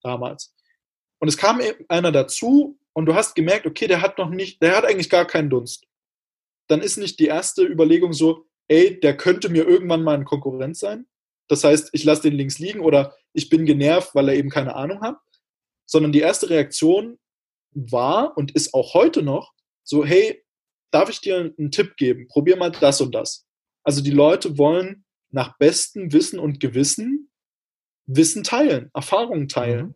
[0.01, 0.55] damals.
[1.19, 4.75] Und es kam einer dazu und du hast gemerkt, okay, der hat noch nicht, der
[4.75, 5.85] hat eigentlich gar keinen Dunst.
[6.67, 10.77] Dann ist nicht die erste Überlegung so, ey, der könnte mir irgendwann mal ein Konkurrent
[10.77, 11.05] sein.
[11.47, 14.75] Das heißt, ich lasse den links liegen oder ich bin genervt, weil er eben keine
[14.75, 15.17] Ahnung hat.
[15.85, 17.19] Sondern die erste Reaktion
[17.71, 20.43] war und ist auch heute noch so, hey,
[20.91, 22.27] darf ich dir einen Tipp geben?
[22.27, 23.45] Probier mal das und das.
[23.83, 27.31] Also die Leute wollen nach bestem Wissen und Gewissen
[28.05, 29.87] Wissen teilen, Erfahrungen teilen.
[29.87, 29.95] Mhm.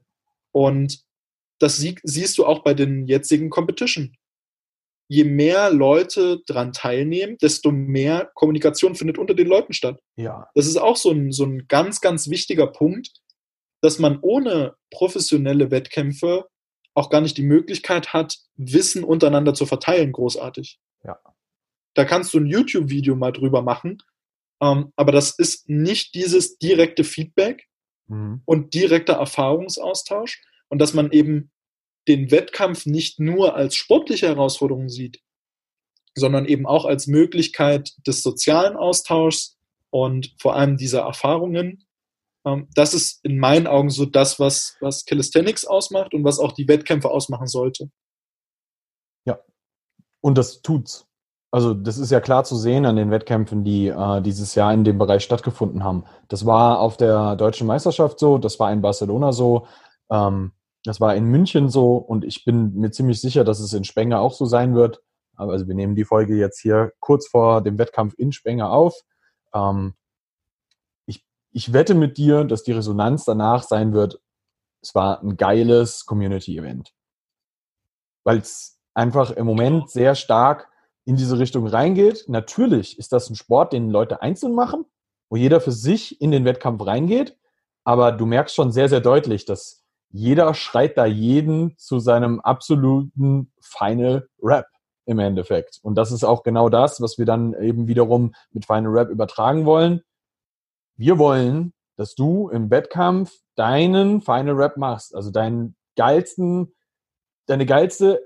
[0.51, 1.04] Und
[1.59, 4.15] das sie, siehst du auch bei den jetzigen Competition.
[5.07, 10.01] Je mehr Leute dran teilnehmen, desto mehr Kommunikation findet unter den Leuten statt.
[10.15, 10.49] Ja.
[10.55, 13.11] Das ist auch so ein, so ein ganz, ganz wichtiger Punkt,
[13.81, 16.47] dass man ohne professionelle Wettkämpfe
[16.95, 20.79] auch gar nicht die Möglichkeit hat, Wissen untereinander zu verteilen, großartig.
[21.03, 21.19] Ja.
[21.93, 23.99] Da kannst du ein YouTube-Video mal drüber machen,
[24.61, 27.67] ähm, aber das ist nicht dieses direkte Feedback
[28.07, 28.41] mhm.
[28.45, 31.51] und direkter Erfahrungsaustausch, und dass man eben
[32.07, 35.21] den Wettkampf nicht nur als sportliche Herausforderung sieht,
[36.15, 39.57] sondern eben auch als Möglichkeit des sozialen Austauschs
[39.89, 41.85] und vor allem dieser Erfahrungen.
[42.45, 46.53] Ähm, das ist in meinen Augen so das, was, was Calisthenics ausmacht und was auch
[46.53, 47.89] die Wettkämpfe ausmachen sollte.
[49.25, 49.39] Ja,
[50.21, 51.07] und das tut's.
[51.51, 54.83] Also das ist ja klar zu sehen an den Wettkämpfen, die äh, dieses Jahr in
[54.83, 56.03] dem Bereich stattgefunden haben.
[56.27, 59.65] Das war auf der deutschen Meisterschaft so, das war in Barcelona so,
[60.11, 60.51] ähm,
[60.83, 64.19] das war in München so und ich bin mir ziemlich sicher, dass es in Spenger
[64.19, 65.01] auch so sein wird.
[65.35, 68.95] Also wir nehmen die Folge jetzt hier kurz vor dem Wettkampf in Spenger auf.
[69.53, 69.95] Ähm,
[71.07, 74.19] ich, ich wette mit dir, dass die Resonanz danach sein wird,
[74.85, 76.93] es war ein geiles Community-Event.
[78.23, 80.69] Weil es einfach im Moment sehr stark
[81.05, 82.25] in diese Richtung reingeht.
[82.27, 84.85] Natürlich ist das ein Sport, den Leute einzeln machen,
[85.29, 87.35] wo jeder für sich in den Wettkampf reingeht.
[87.83, 89.84] Aber du merkst schon sehr, sehr deutlich, dass
[90.15, 94.67] jeder schreit da jeden zu seinem absoluten Final Rap
[95.05, 95.79] im Endeffekt.
[95.83, 99.65] Und das ist auch genau das, was wir dann eben wiederum mit Final Rap übertragen
[99.65, 100.01] wollen.
[100.95, 106.73] Wir wollen, dass du im Wettkampf deinen Final Rap machst, also deinen geilsten,
[107.47, 108.21] deine geilste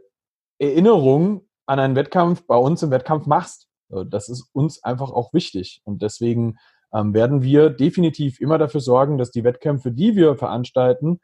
[0.59, 3.67] Erinnerung an einen Wettkampf bei uns im Wettkampf machst.
[3.89, 5.81] Das ist uns einfach auch wichtig.
[5.85, 6.59] Und deswegen
[6.93, 11.19] ähm, werden wir definitiv immer dafür sorgen, dass die Wettkämpfe, die wir veranstalten,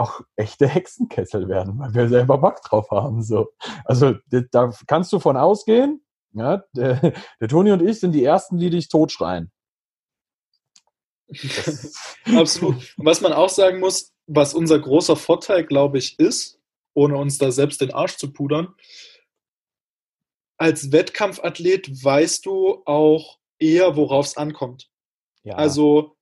[0.00, 3.22] auch echte Hexenkessel werden, weil wir selber Bock drauf haben.
[3.22, 3.50] So.
[3.84, 4.14] Also
[4.50, 8.70] da kannst du von ausgehen, ja, der, der Toni und ich sind die Ersten, die
[8.70, 9.50] dich totschreien.
[12.36, 12.76] Absolut.
[12.96, 16.60] Und was man auch sagen muss, was unser großer Vorteil, glaube ich, ist,
[16.94, 18.74] ohne uns da selbst den Arsch zu pudern,
[20.56, 24.90] als Wettkampfathlet weißt du auch eher, worauf es ankommt.
[25.42, 25.54] Ja.
[25.54, 26.16] Also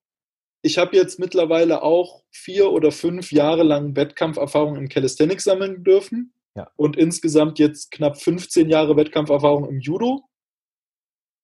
[0.62, 6.34] ich habe jetzt mittlerweile auch vier oder fünf Jahre lang Wettkampferfahrung im Calisthenics sammeln dürfen
[6.56, 6.70] ja.
[6.76, 10.28] und insgesamt jetzt knapp 15 Jahre Wettkampferfahrung im Judo.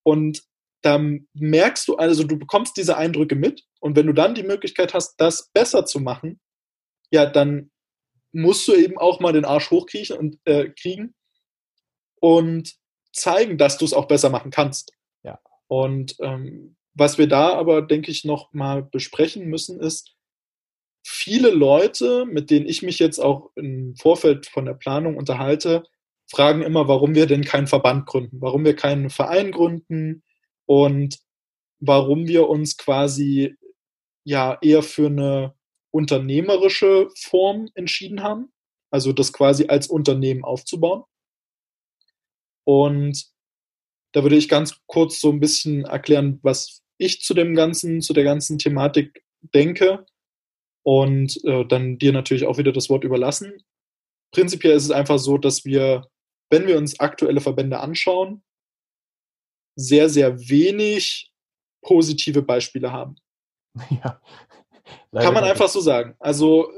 [0.03, 0.43] Und
[0.83, 1.01] da
[1.33, 5.17] merkst du, also du bekommst diese Eindrücke mit und wenn du dann die Möglichkeit hast,
[5.17, 6.41] das besser zu machen,
[7.11, 7.71] ja, dann
[8.33, 11.15] musst du eben auch mal den Arsch hochkriechen und äh, kriegen
[12.21, 12.75] und
[13.13, 14.93] zeigen, dass du es auch besser machen kannst.
[15.23, 15.39] Ja.
[15.69, 20.15] Und ähm, was wir da aber, denke ich, noch mal besprechen müssen, ist,
[21.07, 25.85] viele Leute, mit denen ich mich jetzt auch im Vorfeld von der Planung unterhalte,
[26.27, 30.23] fragen immer, warum wir denn keinen Verband gründen, warum wir keinen Verein gründen
[30.67, 31.19] und
[31.81, 33.57] warum wir uns quasi
[34.25, 35.55] ja eher für eine
[35.91, 38.53] unternehmerische Form entschieden haben,
[38.91, 41.05] also das quasi als Unternehmen aufzubauen.
[42.65, 43.27] Und
[44.13, 48.13] da würde ich ganz kurz so ein bisschen erklären, was ich zu dem ganzen, zu
[48.13, 50.07] der ganzen Thematik denke
[50.83, 53.65] und äh, dann dir natürlich auch wieder das Wort überlassen.
[54.33, 56.09] Prinzipiell ist es einfach so, dass wir,
[56.51, 58.43] wenn wir uns aktuelle Verbände anschauen,
[59.77, 61.33] sehr, sehr wenig
[61.83, 63.17] positive Beispiele haben.
[65.13, 65.23] Ja.
[65.23, 66.15] Kann man einfach so sagen.
[66.19, 66.71] Also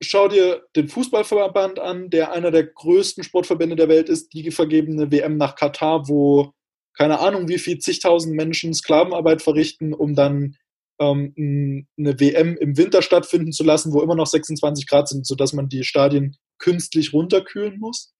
[0.00, 5.10] schau dir den Fußballverband an, der einer der größten Sportverbände der Welt ist, die vergebene
[5.10, 6.52] WM nach Katar, wo
[6.96, 10.56] keine Ahnung, wie viel zigtausend Menschen Sklavenarbeit verrichten, um dann
[10.98, 15.52] ähm, eine WM im Winter stattfinden zu lassen, wo immer noch 26 Grad sind, sodass
[15.52, 18.14] man die Stadien künstlich runterkühlen muss.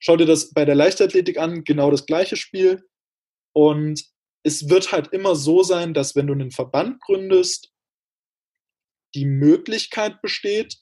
[0.00, 2.84] Schau dir das bei der Leichtathletik an, genau das gleiche Spiel.
[3.52, 4.04] Und
[4.42, 7.72] es wird halt immer so sein, dass wenn du einen Verband gründest,
[9.14, 10.78] die Möglichkeit besteht,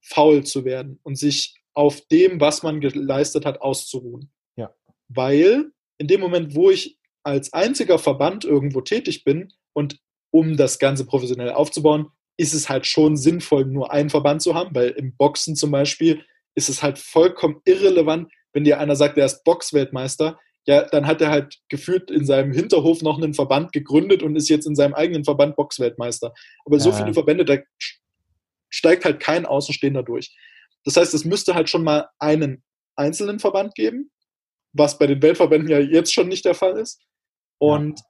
[0.00, 4.32] faul zu werden und sich auf dem, was man geleistet hat, auszuruhen.
[4.56, 4.74] Ja.
[5.08, 9.98] Weil in dem Moment, wo ich als einziger Verband irgendwo tätig bin und
[10.30, 14.74] um das Ganze professionell aufzubauen, ist es halt schon sinnvoll, nur einen Verband zu haben,
[14.74, 16.22] weil im Boxen zum Beispiel
[16.54, 21.20] ist es halt vollkommen irrelevant, wenn dir einer sagt, er ist Boxweltmeister, ja, dann hat
[21.20, 24.94] er halt gefühlt in seinem Hinterhof noch einen Verband gegründet und ist jetzt in seinem
[24.94, 26.34] eigenen Verband Boxweltmeister.
[26.64, 26.82] Aber ja.
[26.82, 27.58] so viele Verbände, da
[28.68, 30.36] steigt halt kein Außenstehender durch.
[30.84, 32.64] Das heißt, es müsste halt schon mal einen
[32.96, 34.10] einzelnen Verband geben,
[34.76, 37.00] was bei den Weltverbänden ja jetzt schon nicht der Fall ist.
[37.58, 38.06] Und ja.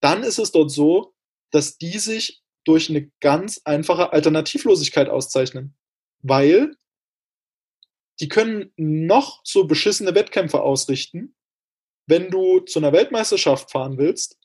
[0.00, 1.14] dann ist es dort so,
[1.50, 5.76] dass die sich durch eine ganz einfache Alternativlosigkeit auszeichnen.
[6.20, 6.76] Weil
[8.20, 11.34] die können noch so beschissene Wettkämpfe ausrichten.
[12.06, 14.38] Wenn du zu einer Weltmeisterschaft fahren willst,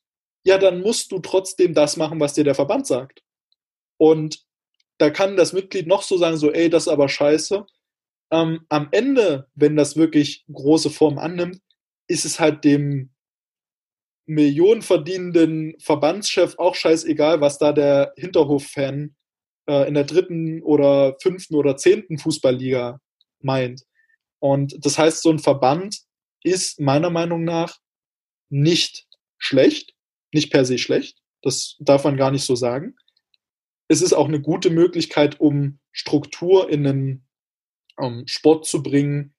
[0.43, 3.21] ja, dann musst du trotzdem das machen, was dir der Verband sagt.
[3.97, 4.45] Und
[4.97, 7.65] da kann das Mitglied noch so sagen, so, ey, das ist aber scheiße.
[8.31, 11.61] Ähm, am Ende, wenn das wirklich große Form annimmt,
[12.07, 13.09] ist es halt dem
[14.25, 19.15] millionenverdienenden Verbandschef auch scheißegal, was da der Hinterhof-Fan
[19.67, 22.99] äh, in der dritten oder fünften oder zehnten Fußballliga
[23.39, 23.83] meint.
[24.39, 25.99] Und das heißt, so ein Verband
[26.43, 27.77] ist meiner Meinung nach
[28.49, 29.93] nicht schlecht,
[30.33, 31.19] nicht per se schlecht.
[31.41, 32.95] Das darf man gar nicht so sagen.
[33.87, 37.26] Es ist auch eine gute Möglichkeit, um Struktur in einen
[37.99, 39.33] ähm, Sport zu bringen,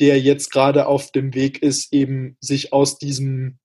[0.00, 3.58] der jetzt gerade auf dem Weg ist, eben sich aus diesem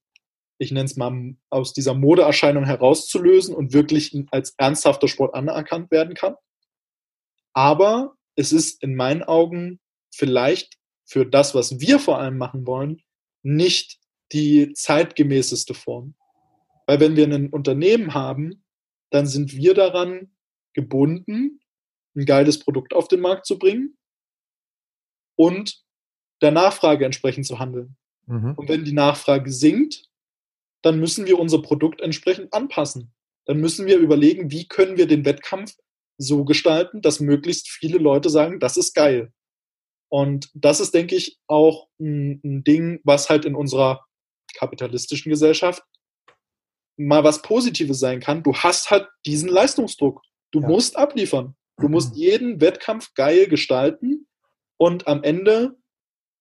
[0.60, 6.16] ich nenne es mal, aus dieser Modeerscheinung herauszulösen und wirklich als ernsthafter Sport anerkannt werden
[6.16, 6.36] kann.
[7.54, 9.80] Aber es ist in meinen Augen
[10.14, 13.02] vielleicht für das, was wir vor allem machen wollen,
[13.42, 14.00] nicht
[14.34, 16.16] die zeitgemäßeste Form.
[16.86, 18.66] Weil wenn wir ein Unternehmen haben,
[19.12, 20.36] dann sind wir daran
[20.74, 21.62] gebunden,
[22.16, 23.98] ein geiles Produkt auf den Markt zu bringen
[25.40, 25.82] und
[26.42, 27.96] der Nachfrage entsprechend zu handeln.
[28.26, 28.56] Mhm.
[28.58, 30.04] Und wenn die Nachfrage sinkt,
[30.82, 33.14] dann müssen wir unser Produkt entsprechend anpassen.
[33.46, 35.76] Dann müssen wir überlegen, wie können wir den Wettkampf
[36.18, 39.32] so gestalten, dass möglichst viele Leute sagen, das ist geil.
[40.10, 44.06] Und das ist, denke ich, auch ein, ein Ding, was halt in unserer
[44.56, 45.84] kapitalistischen Gesellschaft
[46.98, 48.44] mal was Positives sein kann.
[48.44, 50.22] Du hast halt diesen Leistungsdruck.
[50.52, 50.68] Du ja.
[50.68, 51.56] musst abliefern.
[51.78, 54.28] Du musst jeden Wettkampf geil gestalten
[54.80, 55.78] und am Ende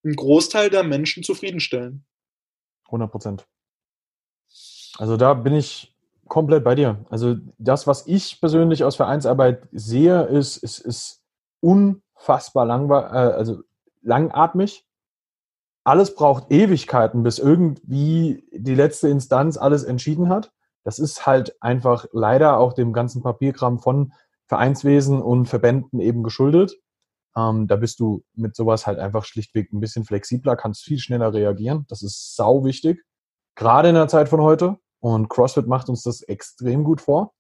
[0.05, 2.07] einen Großteil der Menschen zufriedenstellen.
[2.87, 3.47] 100 Prozent.
[4.97, 5.95] Also da bin ich
[6.29, 7.05] komplett bei dir.
[7.11, 11.23] Also das, was ich persönlich aus Vereinsarbeit sehe, ist, ist, ist
[11.61, 13.63] unfassbar langweilig, äh, also
[14.03, 14.87] langatmig.
[15.85, 20.53] Alles braucht Ewigkeiten, bis irgendwie die letzte Instanz alles entschieden hat.
[20.85, 24.13] Das ist halt einfach leider auch dem ganzen Papierkram von
[24.47, 26.79] Vereinswesen und Verbänden eben geschuldet.
[27.39, 31.33] Ähm, da bist du mit sowas halt einfach schlichtweg ein bisschen flexibler, kannst viel schneller
[31.33, 31.85] reagieren.
[31.89, 33.05] Das ist sau wichtig.
[33.55, 34.79] Gerade in der Zeit von heute.
[35.01, 37.33] Und CrossFit macht uns das extrem gut vor.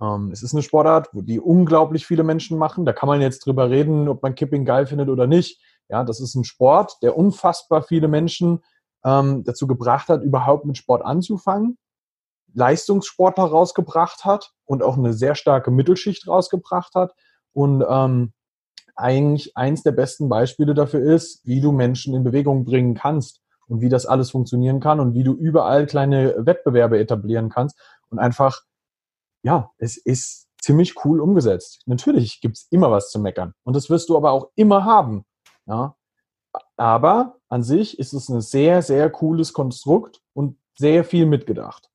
[0.00, 2.84] Ähm, es ist eine Sportart, die unglaublich viele Menschen machen.
[2.84, 5.60] Da kann man jetzt drüber reden, ob man Kipping geil findet oder nicht.
[5.88, 8.60] Ja, das ist ein Sport, der unfassbar viele Menschen
[9.04, 11.78] ähm, dazu gebracht hat, überhaupt mit Sport anzufangen.
[12.54, 17.14] Leistungssportler rausgebracht hat und auch eine sehr starke Mittelschicht rausgebracht hat
[17.52, 18.32] und ähm,
[18.98, 23.80] eigentlich eins der besten Beispiele dafür ist, wie du Menschen in Bewegung bringen kannst und
[23.80, 27.78] wie das alles funktionieren kann und wie du überall kleine Wettbewerbe etablieren kannst
[28.10, 28.62] und einfach,
[29.42, 31.82] ja, es ist ziemlich cool umgesetzt.
[31.86, 35.24] Natürlich gibt's immer was zu meckern und das wirst du aber auch immer haben.
[35.66, 35.94] Ja?
[36.76, 41.88] Aber an sich ist es ein sehr, sehr cooles Konstrukt und sehr viel mitgedacht.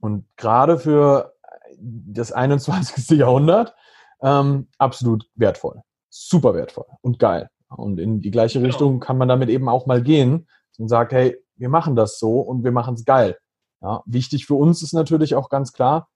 [0.00, 1.34] Und gerade für
[1.78, 3.08] das 21.
[3.18, 3.74] Jahrhundert
[4.20, 5.82] ähm, absolut wertvoll.
[6.10, 7.50] Super wertvoll und geil.
[7.68, 8.68] Und in die gleiche genau.
[8.68, 10.48] Richtung kann man damit eben auch mal gehen
[10.78, 13.36] und sagt, hey, wir machen das so und wir machen es geil.
[13.82, 16.08] Ja, wichtig für uns ist natürlich auch ganz klar,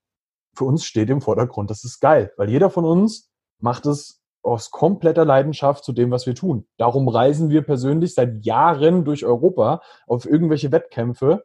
[0.54, 4.70] für uns steht im Vordergrund, das ist geil, weil jeder von uns macht es aus
[4.70, 6.66] kompletter Leidenschaft zu dem, was wir tun.
[6.76, 11.44] Darum reisen wir persönlich seit Jahren durch Europa auf irgendwelche Wettkämpfe,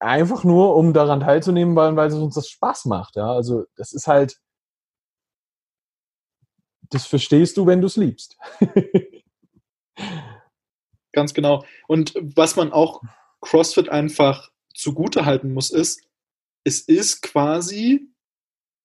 [0.00, 3.16] einfach nur, um daran teilzunehmen, weil, weil es uns das Spaß macht.
[3.16, 4.38] Ja, also das ist halt,
[6.90, 8.36] das verstehst du, wenn du es liebst.
[11.12, 11.64] Ganz genau.
[11.86, 13.02] Und was man auch
[13.40, 16.02] CrossFit einfach zugute halten muss, ist,
[16.64, 18.08] es ist quasi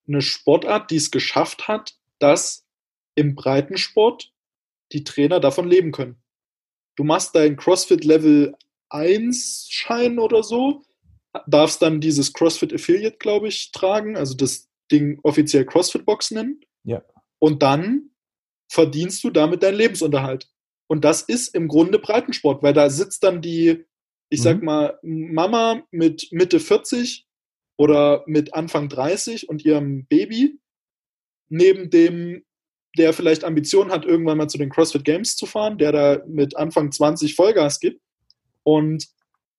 [0.08, 2.66] eine Sportart, die es geschafft hat, dass
[3.16, 4.32] im Breitensport
[4.92, 6.22] die Trainer davon leben können.
[6.96, 8.56] Du machst dein CrossFit Level
[8.90, 10.84] 1 Schein oder so,
[11.48, 16.60] darfst dann dieses CrossFit Affiliate, glaube ich, tragen, also das Ding offiziell CrossFit Box nennen.
[16.84, 17.04] Ja.
[17.40, 18.12] Und dann
[18.70, 20.50] verdienst du damit deinen Lebensunterhalt.
[20.88, 23.86] Und das ist im Grunde Breitensport, weil da sitzt dann die,
[24.30, 24.66] ich sag mhm.
[24.66, 27.26] mal, Mama mit Mitte 40
[27.78, 30.60] oder mit Anfang 30 und ihrem Baby
[31.50, 32.44] neben dem,
[32.98, 36.58] der vielleicht Ambitionen hat, irgendwann mal zu den CrossFit Games zu fahren, der da mit
[36.58, 38.02] Anfang 20 Vollgas gibt.
[38.64, 39.08] Und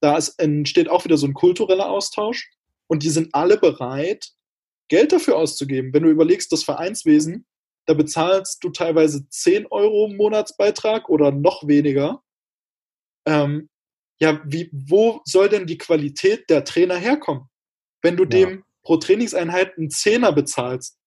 [0.01, 2.51] da ist, entsteht auch wieder so ein kultureller Austausch.
[2.87, 4.31] Und die sind alle bereit,
[4.89, 5.93] Geld dafür auszugeben.
[5.93, 7.47] Wenn du überlegst, das Vereinswesen
[7.87, 12.23] da bezahlst du teilweise 10 Euro Monatsbeitrag oder noch weniger.
[13.27, 13.69] Ähm,
[14.21, 17.49] ja, wie, wo soll denn die Qualität der Trainer herkommen,
[18.03, 18.29] wenn du ja.
[18.29, 20.99] dem pro Trainingseinheit einen Zehner bezahlst?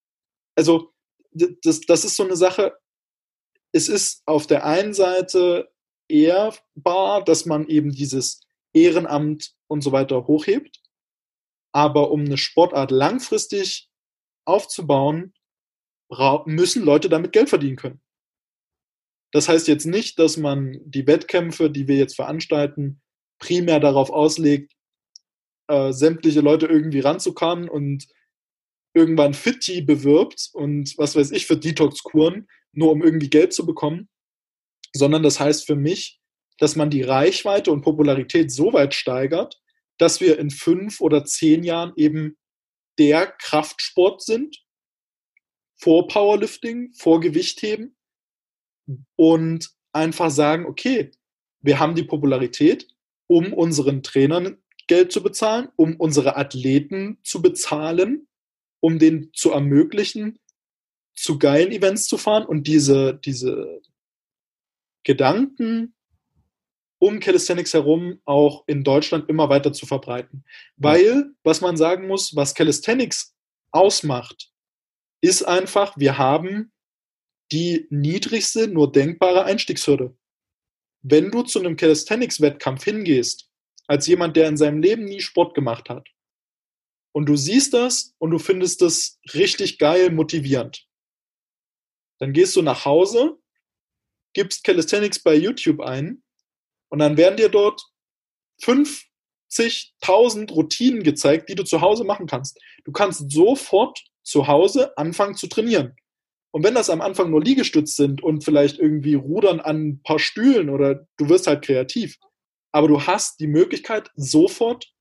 [0.55, 0.91] Also,
[1.31, 2.77] das, das ist so eine Sache.
[3.71, 5.71] Es ist auf der einen Seite
[6.07, 8.41] ehrbar, dass man eben dieses
[8.73, 10.81] Ehrenamt und so weiter hochhebt.
[11.71, 13.89] Aber um eine Sportart langfristig
[14.45, 15.33] aufzubauen,
[16.45, 18.01] müssen Leute damit Geld verdienen können.
[19.31, 23.01] Das heißt jetzt nicht, dass man die Wettkämpfe, die wir jetzt veranstalten,
[23.39, 24.73] primär darauf auslegt,
[25.67, 28.07] äh, sämtliche Leute irgendwie ranzukommen und
[28.93, 34.07] irgendwann Fitti bewirbt und was weiß ich für Detox-Kuren, nur um irgendwie Geld zu bekommen,
[34.93, 36.19] sondern das heißt für mich,
[36.59, 39.59] dass man die Reichweite und Popularität so weit steigert,
[39.97, 42.37] dass wir in fünf oder zehn Jahren eben
[42.99, 44.63] der Kraftsport sind,
[45.75, 47.95] vor Powerlifting, vor Gewichtheben
[49.15, 51.11] und einfach sagen, okay,
[51.61, 52.87] wir haben die Popularität,
[53.27, 54.57] um unseren Trainern
[54.87, 58.27] Geld zu bezahlen, um unsere Athleten zu bezahlen,
[58.81, 60.39] um denen zu ermöglichen,
[61.15, 63.81] zu geilen Events zu fahren und diese, diese
[65.03, 65.95] Gedanken
[67.03, 70.45] um Calisthenics herum auch in Deutschland immer weiter zu verbreiten.
[70.77, 73.35] Weil, was man sagen muss, was Calisthenics
[73.71, 74.52] ausmacht,
[75.23, 76.73] ist einfach, wir haben
[77.53, 80.17] die niedrigste nur denkbare Einstiegshürde.
[81.01, 83.49] Wenn du zu einem Calisthenics-Wettkampf hingehst,
[83.87, 86.09] als jemand, der in seinem Leben nie Sport gemacht hat,
[87.13, 90.85] und du siehst das und du findest das richtig geil, motivierend,
[92.19, 93.37] dann gehst du nach Hause,
[94.33, 96.21] gibst Calisthenics bei YouTube ein
[96.89, 97.81] und dann werden dir dort
[98.61, 102.59] 50.000 Routinen gezeigt, die du zu Hause machen kannst.
[102.83, 105.95] Du kannst sofort zu Hause anfangen zu trainieren.
[106.51, 110.19] Und wenn das am Anfang nur Liegestütz sind und vielleicht irgendwie Rudern an ein paar
[110.19, 112.17] Stühlen oder du wirst halt kreativ,
[112.71, 114.93] aber du hast die Möglichkeit, sofort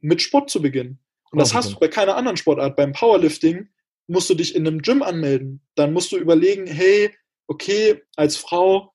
[0.00, 1.00] mit Sport zu beginnen.
[1.30, 2.76] Und das hast du bei keiner anderen Sportart.
[2.76, 3.68] Beim Powerlifting
[4.06, 5.60] musst du dich in einem Gym anmelden.
[5.74, 7.14] Dann musst du überlegen, hey,
[7.48, 8.94] okay, als Frau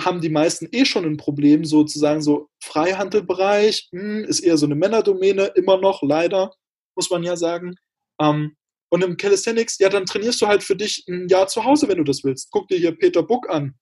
[0.00, 4.74] haben die meisten eh schon ein Problem, sozusagen so Freihandelbereich, hm, ist eher so eine
[4.74, 6.54] Männerdomäne, immer noch, leider,
[6.94, 7.74] muss man ja sagen.
[8.22, 8.56] Ähm,
[8.90, 11.98] und im Calisthenics, ja, dann trainierst du halt für dich ein Jahr zu Hause, wenn
[11.98, 12.50] du das willst.
[12.50, 13.74] Guck dir hier Peter Buck an.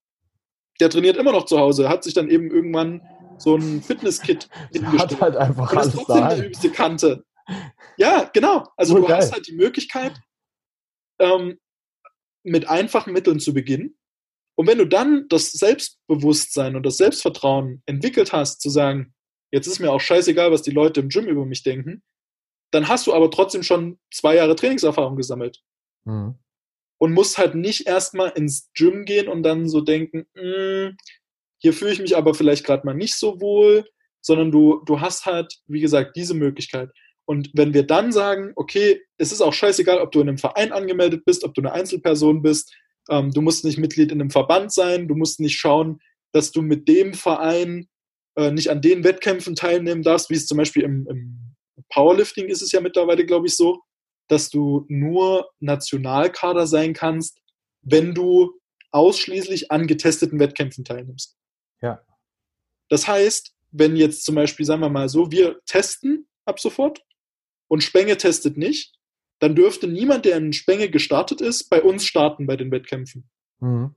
[0.79, 3.03] Der trainiert immer noch zu Hause, hat sich dann eben irgendwann
[3.37, 5.01] so ein Fitnesskit hingestellt.
[5.01, 7.25] Hat halt einfach und alles ist trotzdem der übste Kante.
[7.97, 8.69] Ja, genau.
[8.77, 9.19] Also oh, du geil.
[9.19, 10.21] hast halt die Möglichkeit,
[11.19, 11.59] ähm,
[12.45, 13.99] mit einfachen Mitteln zu beginnen.
[14.57, 19.13] Und wenn du dann das Selbstbewusstsein und das Selbstvertrauen entwickelt hast, zu sagen,
[19.51, 22.03] jetzt ist mir auch scheißegal, was die Leute im Gym über mich denken,
[22.71, 25.63] dann hast du aber trotzdem schon zwei Jahre Trainingserfahrung gesammelt.
[26.05, 26.37] Mhm.
[26.99, 30.97] und musst halt nicht erstmal ins Gym gehen und dann so denken, mm,
[31.59, 33.85] hier fühle ich mich aber vielleicht gerade mal nicht so wohl,
[34.23, 36.91] sondern du, du hast halt, wie gesagt, diese Möglichkeit.
[37.27, 40.73] Und wenn wir dann sagen, okay, es ist auch scheißegal, ob du in einem Verein
[40.73, 42.75] angemeldet bist, ob du eine Einzelperson bist,
[43.09, 46.01] ähm, du musst nicht Mitglied in einem Verband sein, du musst nicht schauen,
[46.33, 47.89] dass du mit dem Verein
[48.37, 51.50] äh, nicht an den Wettkämpfen teilnehmen darfst, wie es zum Beispiel im, im
[51.89, 53.83] Powerlifting ist es ja mittlerweile, glaube ich, so,
[54.29, 57.41] dass du nur Nationalkader sein kannst,
[57.83, 58.61] wenn du
[58.93, 61.37] ausschließlich an getesteten Wettkämpfen teilnimmst.
[61.81, 62.05] Ja.
[62.89, 67.03] Das heißt, wenn jetzt zum Beispiel, sagen wir mal so, wir testen ab sofort
[67.69, 68.95] und Spenge testet nicht,
[69.39, 73.31] dann dürfte niemand, der in Spenge gestartet ist, bei uns starten bei den Wettkämpfen.
[73.61, 73.95] Mhm.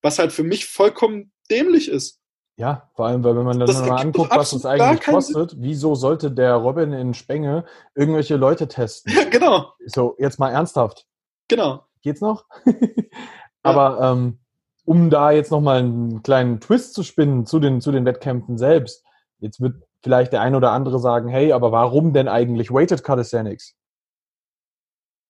[0.00, 2.20] Was halt für mich vollkommen dämlich ist.
[2.62, 5.96] Ja, vor allem, weil wenn man dann das mal anguckt, was es eigentlich kostet, wieso
[5.96, 7.64] sollte der Robin in Spenge
[7.96, 9.12] irgendwelche Leute testen?
[9.12, 9.72] Ja, genau.
[9.84, 11.04] So, jetzt mal ernsthaft.
[11.48, 11.84] Genau.
[12.02, 12.44] Geht's noch?
[13.64, 14.12] Aber ja.
[14.12, 14.38] ähm,
[14.84, 19.04] um da jetzt nochmal einen kleinen Twist zu spinnen zu den, zu den Wettkämpfen selbst,
[19.40, 23.74] jetzt wird vielleicht der ein oder andere sagen, hey, aber warum denn eigentlich Weighted Calisthenics?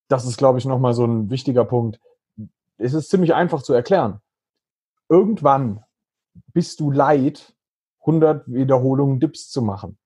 [0.08, 1.98] Das ist, glaube ich, nochmal so ein wichtiger Punkt.
[2.76, 4.20] Es ist ziemlich einfach zu erklären.
[5.08, 5.82] Irgendwann
[6.52, 7.54] bist du leid,
[8.00, 9.98] 100 Wiederholungen Dips zu machen.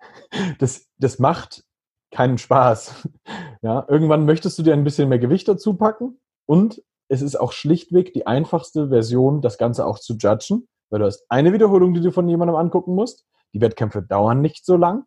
[0.58, 1.64] Das, das macht
[2.10, 3.08] keinen Spaß.
[3.62, 7.52] Ja, irgendwann möchtest du dir ein bisschen mehr Gewicht dazu packen und es ist auch
[7.52, 12.00] schlichtweg die einfachste Version, das Ganze auch zu judgen, weil du hast eine Wiederholung, die
[12.00, 13.26] du von jemandem angucken musst.
[13.54, 15.04] Die Wettkämpfe dauern nicht so lang.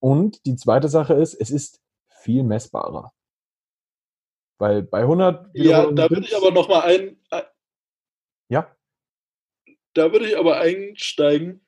[0.00, 3.12] Und die zweite Sache ist, es ist viel messbarer.
[4.58, 7.42] Weil bei 100 Ja, da würde ich aber nochmal ein, ein,
[8.48, 8.74] Ja?
[9.94, 11.66] Da würde ich aber einsteigen,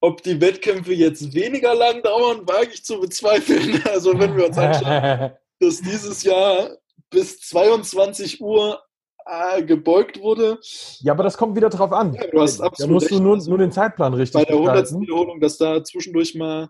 [0.00, 3.82] ob die Wettkämpfe jetzt weniger lang dauern, wage ich zu bezweifeln.
[3.88, 6.76] Also wenn wir uns anschauen, dass dieses Jahr
[7.10, 8.82] bis 22 Uhr
[9.26, 10.58] äh, gebeugt wurde.
[11.00, 12.14] Ja, aber das kommt wieder drauf an.
[12.14, 13.20] Ja, du hast absolut da musst recht.
[13.20, 15.00] du nur, nur den Zeitplan richtig Bei der 100.
[15.00, 16.68] Wiederholung, dass da zwischendurch mal...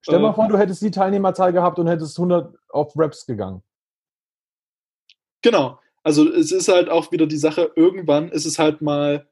[0.00, 3.62] Stell äh, mal vor, du hättest die Teilnehmerzahl gehabt und hättest 100 auf Reps gegangen.
[5.42, 5.78] Genau.
[6.02, 9.28] Also es ist halt auch wieder die Sache, irgendwann ist es halt mal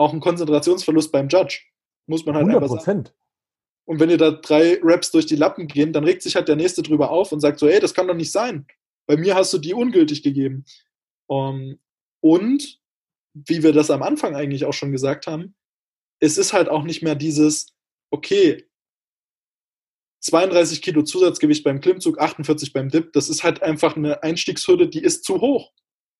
[0.00, 1.60] auch ein Konzentrationsverlust beim Judge.
[2.06, 3.14] Muss man halt 100 Prozent.
[3.84, 6.56] Und wenn ihr da drei Raps durch die Lappen gehen, dann regt sich halt der
[6.56, 8.66] Nächste drüber auf und sagt so, ey, das kann doch nicht sein.
[9.06, 10.64] Bei mir hast du die ungültig gegeben.
[11.26, 11.78] Um,
[12.20, 12.80] und,
[13.34, 15.54] wie wir das am Anfang eigentlich auch schon gesagt haben,
[16.18, 17.74] es ist halt auch nicht mehr dieses,
[18.10, 18.66] okay,
[20.20, 25.02] 32 Kilo Zusatzgewicht beim Klimmzug, 48 beim Dip, das ist halt einfach eine Einstiegshürde, die
[25.02, 25.72] ist zu hoch.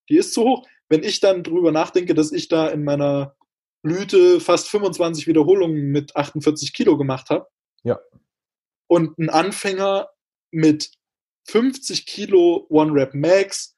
[0.09, 0.67] Die ist zu hoch.
[0.89, 3.37] Wenn ich dann drüber nachdenke, dass ich da in meiner
[3.83, 7.47] Blüte fast 25 Wiederholungen mit 48 Kilo gemacht habe.
[7.83, 7.99] Ja.
[8.89, 10.11] Und ein Anfänger
[10.51, 10.91] mit
[11.49, 13.77] 50 Kilo One Rep Max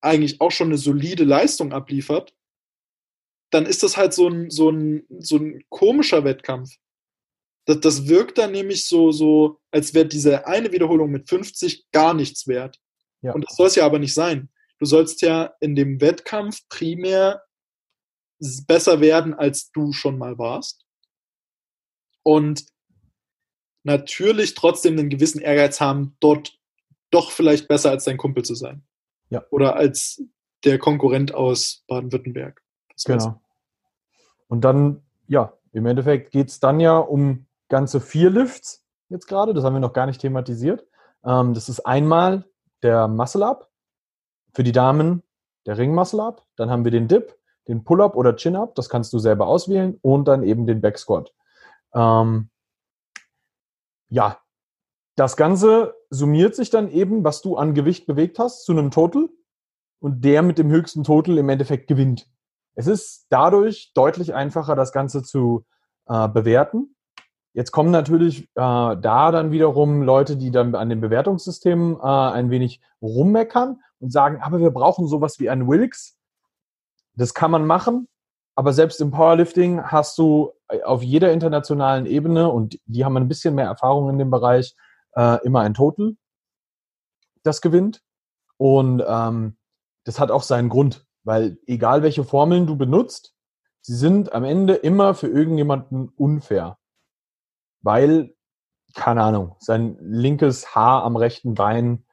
[0.00, 2.34] eigentlich auch schon eine solide Leistung abliefert,
[3.50, 6.70] dann ist das halt so ein, so ein, so ein komischer Wettkampf.
[7.64, 12.14] Das, das wirkt dann nämlich so, so, als wäre diese eine Wiederholung mit 50 gar
[12.14, 12.78] nichts wert.
[13.22, 13.32] Ja.
[13.32, 14.50] Und das soll es ja aber nicht sein.
[14.78, 17.42] Du sollst ja in dem Wettkampf primär
[18.66, 20.84] besser werden, als du schon mal warst.
[22.22, 22.66] Und
[23.84, 26.58] natürlich trotzdem einen gewissen Ehrgeiz haben, dort
[27.10, 28.84] doch vielleicht besser als dein Kumpel zu sein.
[29.30, 29.44] Ja.
[29.50, 30.22] Oder als
[30.64, 32.62] der Konkurrent aus Baden-Württemberg.
[33.04, 33.40] Genau.
[34.48, 39.54] Und dann, ja, im Endeffekt geht es dann ja um ganze vier Lifts jetzt gerade.
[39.54, 40.86] Das haben wir noch gar nicht thematisiert.
[41.24, 42.44] Ähm, das ist einmal
[42.82, 43.70] der Muscle Up.
[44.54, 45.22] Für die Damen
[45.66, 46.46] der Ring Muscle Up.
[46.56, 47.37] Dann haben wir den Dip
[47.68, 51.32] den Pull-up oder Chin-up, das kannst du selber auswählen, und dann eben den Back Squat.
[51.94, 52.50] Ähm,
[54.08, 54.38] ja,
[55.16, 59.28] das Ganze summiert sich dann eben, was du an Gewicht bewegt hast, zu einem Total
[60.00, 62.26] und der mit dem höchsten Total im Endeffekt gewinnt.
[62.74, 65.66] Es ist dadurch deutlich einfacher, das Ganze zu
[66.06, 66.94] äh, bewerten.
[67.52, 72.50] Jetzt kommen natürlich äh, da dann wiederum Leute, die dann an dem Bewertungssystem äh, ein
[72.50, 76.17] wenig rummeckern und sagen, aber wir brauchen sowas wie ein Wilks,
[77.18, 78.08] das kann man machen,
[78.54, 83.28] aber selbst im Powerlifting hast du äh, auf jeder internationalen Ebene, und die haben ein
[83.28, 84.74] bisschen mehr Erfahrung in dem Bereich,
[85.16, 86.16] äh, immer ein Total,
[87.42, 88.02] das gewinnt.
[88.56, 89.56] Und ähm,
[90.04, 93.34] das hat auch seinen Grund, weil egal welche Formeln du benutzt,
[93.80, 96.78] sie sind am Ende immer für irgendjemanden unfair.
[97.80, 98.34] Weil,
[98.94, 102.04] keine Ahnung, sein linkes Haar am rechten Bein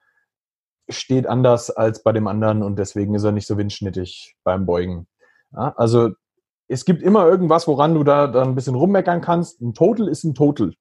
[0.89, 5.07] steht anders als bei dem anderen und deswegen ist er nicht so windschnittig beim Beugen.
[5.51, 6.11] Ja, also
[6.67, 9.61] es gibt immer irgendwas, woran du da, da ein bisschen rummeckern kannst.
[9.61, 10.73] Ein Total ist ein Total.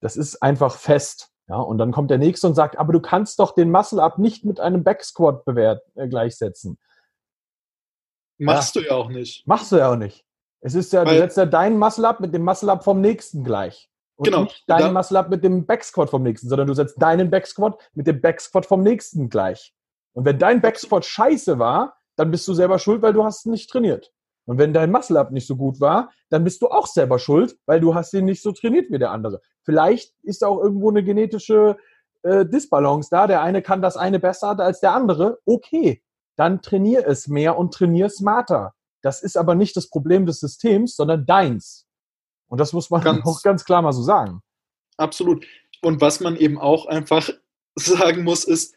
[0.00, 1.30] Das ist einfach fest.
[1.48, 4.44] Ja, und dann kommt der nächste und sagt, aber du kannst doch den Muscle-Up nicht
[4.44, 6.76] mit einem Backsquat bewert, äh, gleichsetzen.
[8.38, 8.82] Machst ja.
[8.82, 9.46] du ja auch nicht.
[9.46, 10.24] Machst du ja auch nicht.
[10.60, 13.88] Es ist ja, Weil, du setzt ja deinen Muscle-Up mit dem Muscle-Up vom nächsten gleich.
[14.16, 14.44] Und genau.
[14.44, 18.20] nicht deinen Muscle-Up mit dem Backsquat vom nächsten, sondern du setzt deinen Backsquat mit dem
[18.20, 19.74] Backsquat vom nächsten gleich.
[20.14, 23.70] Und wenn dein Backsquat scheiße war, dann bist du selber schuld, weil du hast nicht
[23.70, 24.12] trainiert.
[24.46, 27.80] Und wenn dein Muscle-Up nicht so gut war, dann bist du auch selber schuld, weil
[27.80, 29.42] du hast ihn nicht so trainiert wie der andere.
[29.62, 31.76] Vielleicht ist auch irgendwo eine genetische
[32.22, 33.26] äh, Disbalance da.
[33.26, 35.40] Der eine kann das eine besser als der andere.
[35.44, 36.02] Okay,
[36.36, 38.74] dann trainier es mehr und trainier smarter.
[39.02, 41.85] Das ist aber nicht das Problem des Systems, sondern deins.
[42.48, 44.42] Und das muss man ganz, auch ganz klar mal so sagen.
[44.96, 45.46] Absolut.
[45.82, 47.30] Und was man eben auch einfach
[47.74, 48.74] sagen muss, ist,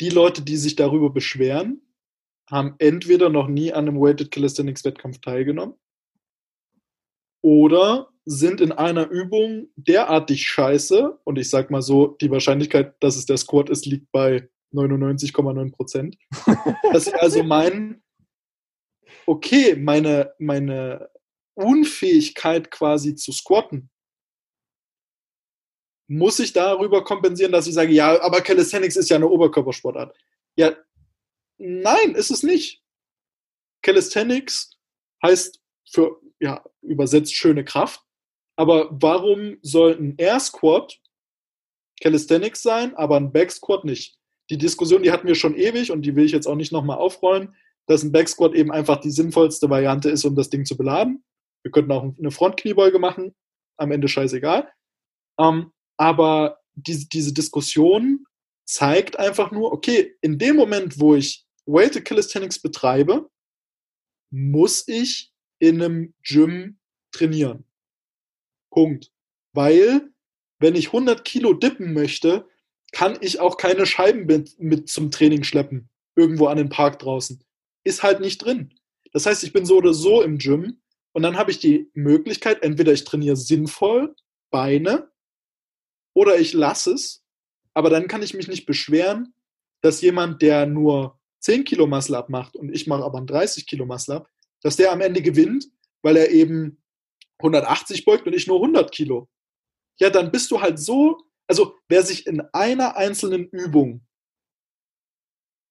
[0.00, 1.82] die Leute, die sich darüber beschweren,
[2.50, 5.74] haben entweder noch nie an einem Weighted Calisthenics Wettkampf teilgenommen
[7.42, 13.16] oder sind in einer Übung derartig scheiße und ich sag mal so, die Wahrscheinlichkeit, dass
[13.16, 16.16] es der Squat ist, liegt bei 99,9 Prozent.
[16.92, 18.02] dass sie also meinen,
[19.26, 21.08] okay, meine, meine
[21.60, 23.90] Unfähigkeit quasi zu squatten
[26.08, 30.16] muss ich darüber kompensieren, dass ich sage, ja, aber Calisthenics ist ja eine Oberkörpersportart.
[30.56, 30.74] Ja,
[31.62, 32.82] Nein, ist es nicht.
[33.82, 34.70] Calisthenics
[35.22, 38.00] heißt für, ja, übersetzt schöne Kraft.
[38.56, 40.98] Aber warum soll ein Air Squat
[42.00, 44.16] Calisthenics sein, aber ein Back Squat nicht?
[44.48, 46.96] Die Diskussion, die hatten wir schon ewig und die will ich jetzt auch nicht nochmal
[46.96, 47.54] aufrollen,
[47.86, 51.22] dass ein Back Squat eben einfach die sinnvollste Variante ist, um das Ding zu beladen.
[51.62, 53.34] Wir könnten auch eine Frontkniebeuge machen,
[53.76, 54.70] am Ende scheißegal.
[55.38, 58.24] Ähm, aber diese, diese Diskussion
[58.64, 63.28] zeigt einfach nur, okay, in dem Moment, wo ich Weighted Calisthenics betreibe,
[64.30, 66.78] muss ich in einem Gym
[67.12, 67.64] trainieren.
[68.70, 69.10] Punkt.
[69.52, 70.10] Weil,
[70.60, 72.48] wenn ich 100 Kilo dippen möchte,
[72.92, 75.88] kann ich auch keine Scheiben mit, mit zum Training schleppen.
[76.16, 77.42] Irgendwo an den Park draußen.
[77.84, 78.74] Ist halt nicht drin.
[79.12, 80.79] Das heißt, ich bin so oder so im Gym
[81.12, 84.14] und dann habe ich die Möglichkeit, entweder ich trainiere sinnvoll
[84.50, 85.10] Beine
[86.14, 87.24] oder ich lasse es,
[87.74, 89.34] aber dann kann ich mich nicht beschweren,
[89.80, 93.66] dass jemand, der nur 10 Kilo Muscle Up macht und ich mache aber ein 30
[93.66, 94.30] Kilo Muscle Up,
[94.62, 95.70] dass der am Ende gewinnt,
[96.02, 96.82] weil er eben
[97.38, 99.28] 180 beugt und ich nur 100 Kilo.
[99.98, 104.06] Ja, dann bist du halt so, also wer sich in einer einzelnen Übung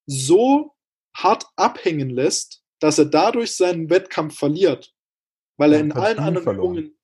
[0.07, 0.75] so
[1.15, 4.93] hart abhängen lässt, dass er dadurch seinen Wettkampf verliert,
[5.59, 6.77] weil er in allen anderen verloren.
[6.77, 6.97] Übungen,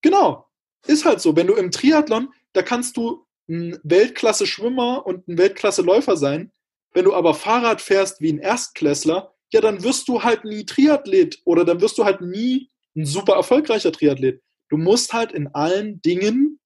[0.00, 0.46] genau,
[0.86, 1.36] ist halt so.
[1.36, 6.52] Wenn du im Triathlon, da kannst du ein Weltklasse-Schwimmer und ein Weltklasse-Läufer sein,
[6.92, 11.40] wenn du aber Fahrrad fährst wie ein Erstklässler, ja, dann wirst du halt nie Triathlet
[11.44, 14.42] oder dann wirst du halt nie ein super erfolgreicher Triathlet.
[14.68, 16.60] Du musst halt in allen Dingen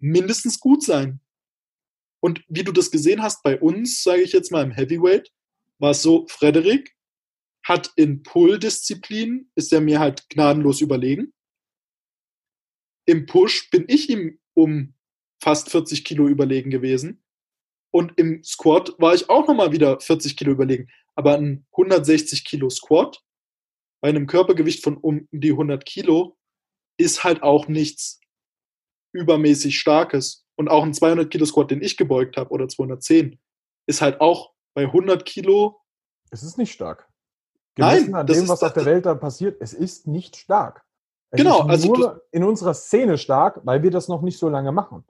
[0.00, 1.20] mindestens gut sein.
[2.20, 5.30] Und wie du das gesehen hast bei uns, sage ich jetzt mal im Heavyweight,
[5.78, 6.96] war es so, Frederik
[7.68, 11.34] hat in Pull-Disziplin, ist er mir halt gnadenlos überlegen.
[13.06, 14.94] Im Push bin ich ihm um
[15.42, 17.22] fast 40 Kilo überlegen gewesen.
[17.90, 20.88] Und im Squat war ich auch nochmal wieder 40 Kilo überlegen.
[21.14, 23.22] Aber ein 160 Kilo Squat
[24.00, 26.38] bei einem Körpergewicht von um die 100 Kilo
[26.98, 28.20] ist halt auch nichts
[29.12, 30.46] übermäßig Starkes.
[30.56, 33.38] Und auch ein 200 Kilo Squat, den ich gebeugt habe, oder 210,
[33.86, 35.80] ist halt auch bei 100 Kilo.
[36.30, 37.08] Es ist nicht stark.
[37.78, 40.84] Gemessen Nein, an dem, was auf der Welt da passiert, es ist nicht stark.
[41.30, 44.48] Es genau, ist also nur in unserer Szene stark, weil wir das noch nicht so
[44.48, 45.04] lange machen.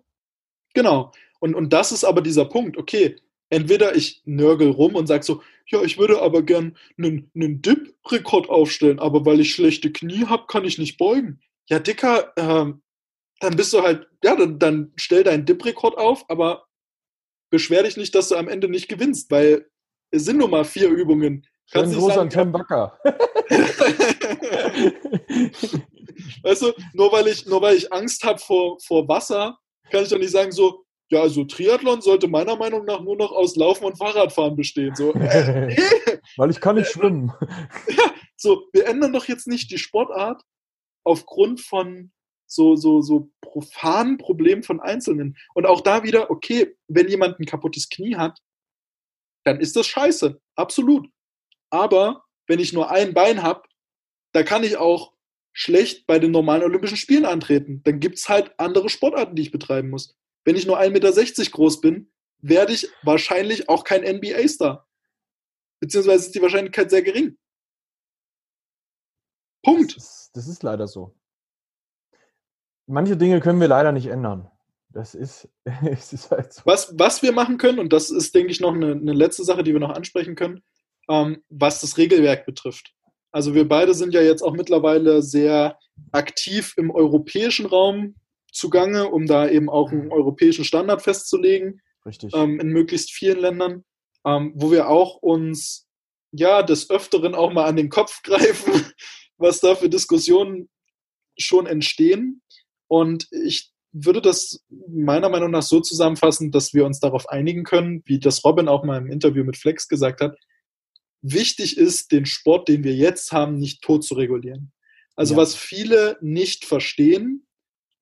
[0.75, 1.11] Genau.
[1.41, 3.17] Und, und das ist aber dieser Punkt, okay,
[3.49, 8.51] entweder ich nörgel rum und sage so, ja, ich würde aber gern einen, einen Dip-Rekord
[8.51, 11.41] aufstellen, aber weil ich schlechte Knie habe, kann ich nicht beugen.
[11.71, 12.83] Ja, Dicker, ähm,
[13.41, 16.67] dann bist du halt, ja, dann, dann stell deinen Dip-Rekord auf, aber
[17.49, 19.71] beschwer dich nicht, dass du am Ende nicht gewinnst, weil
[20.11, 21.47] es sind nur mal vier Übungen.
[21.71, 22.99] Schönen Gruß an Tim Backer.
[26.43, 29.59] weißt du, nur weil ich, nur weil ich Angst habe vor, vor Wasser,
[29.91, 33.33] kann ich doch nicht sagen so, ja, also Triathlon sollte meiner Meinung nach nur noch
[33.33, 34.95] aus Laufen und Fahrradfahren bestehen.
[34.95, 35.77] So, äh.
[36.39, 37.33] Weil ich kann nicht schwimmen.
[37.89, 40.43] Ja, so, wir ändern doch jetzt nicht die Sportart
[41.05, 42.13] aufgrund von
[42.47, 45.37] so, so, so profanen Problemen von Einzelnen.
[45.55, 48.39] Und auch da wieder, okay, wenn jemand ein kaputtes Knie hat,
[49.45, 50.41] dann ist das scheiße.
[50.55, 51.09] Absolut.
[51.71, 53.63] Aber wenn ich nur ein Bein habe,
[54.33, 55.13] da kann ich auch
[55.53, 57.83] schlecht bei den normalen Olympischen Spielen antreten.
[57.85, 61.51] Dann gibt es halt andere Sportarten, die ich betreiben muss wenn ich nur 1,60 Meter
[61.51, 64.89] groß bin, werde ich wahrscheinlich auch kein NBA-Star.
[65.79, 67.37] Beziehungsweise ist die Wahrscheinlichkeit sehr gering.
[69.63, 69.95] Punkt.
[69.95, 71.15] Das ist, das ist leider so.
[72.87, 74.51] Manche Dinge können wir leider nicht ändern.
[74.89, 75.51] Das ist,
[75.85, 76.63] es ist halt so.
[76.65, 79.63] Was, was wir machen können, und das ist, denke ich, noch eine, eine letzte Sache,
[79.63, 80.63] die wir noch ansprechen können,
[81.09, 82.93] ähm, was das Regelwerk betrifft.
[83.31, 85.79] Also wir beide sind ja jetzt auch mittlerweile sehr
[86.13, 88.15] aktiv im europäischen Raum
[88.53, 91.81] zugange, um da eben auch einen europäischen Standard festzulegen.
[92.07, 92.33] Richtig.
[92.35, 93.85] Ähm, in möglichst vielen Ländern,
[94.25, 95.87] ähm, wo wir auch uns
[96.33, 98.85] ja des Öfteren auch mal an den Kopf greifen,
[99.37, 100.69] was da für Diskussionen
[101.39, 102.43] schon entstehen.
[102.89, 108.03] Und ich würde das meiner Meinung nach so zusammenfassen, dass wir uns darauf einigen können,
[108.07, 110.37] wie das Robin auch mal im Interview mit Flex gesagt hat.
[111.23, 114.73] Wichtig ist, den Sport, den wir jetzt haben, nicht tot zu regulieren.
[115.17, 115.41] Also ja.
[115.41, 117.47] was viele nicht verstehen,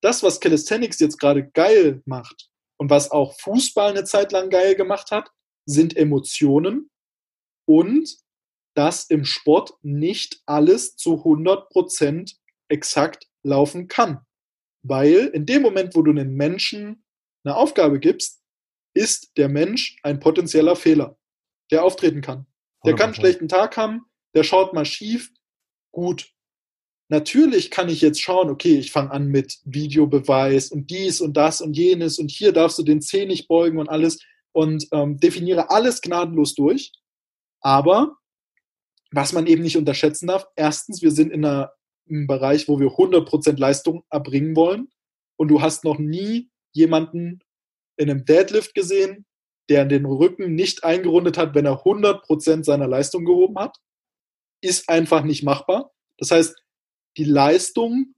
[0.03, 4.75] das, was Calisthenics jetzt gerade geil macht und was auch Fußball eine Zeit lang geil
[4.75, 5.31] gemacht hat,
[5.65, 6.91] sind Emotionen
[7.67, 8.19] und
[8.75, 12.37] dass im Sport nicht alles zu 100%
[12.69, 14.21] exakt laufen kann.
[14.83, 17.05] Weil in dem Moment, wo du einem Menschen
[17.45, 18.43] eine Aufgabe gibst,
[18.95, 21.19] ist der Mensch ein potenzieller Fehler,
[21.71, 22.47] der auftreten kann.
[22.87, 25.31] Der kann einen schlechten Tag haben, der schaut mal schief,
[25.93, 26.31] gut.
[27.09, 31.61] Natürlich kann ich jetzt schauen, okay, ich fange an mit Videobeweis und dies und das
[31.61, 34.19] und jenes und hier darfst du den Zeh nicht beugen und alles
[34.53, 36.93] und ähm, definiere alles gnadenlos durch.
[37.61, 38.17] Aber
[39.11, 41.73] was man eben nicht unterschätzen darf, erstens, wir sind in einer,
[42.09, 44.89] einem Bereich, wo wir 100% Leistung erbringen wollen
[45.37, 47.41] und du hast noch nie jemanden
[47.97, 49.27] in einem Deadlift gesehen,
[49.69, 53.79] der den Rücken nicht eingerundet hat, wenn er 100% seiner Leistung gehoben hat.
[54.61, 55.93] Ist einfach nicht machbar.
[56.19, 56.57] Das heißt,
[57.17, 58.15] die Leistung,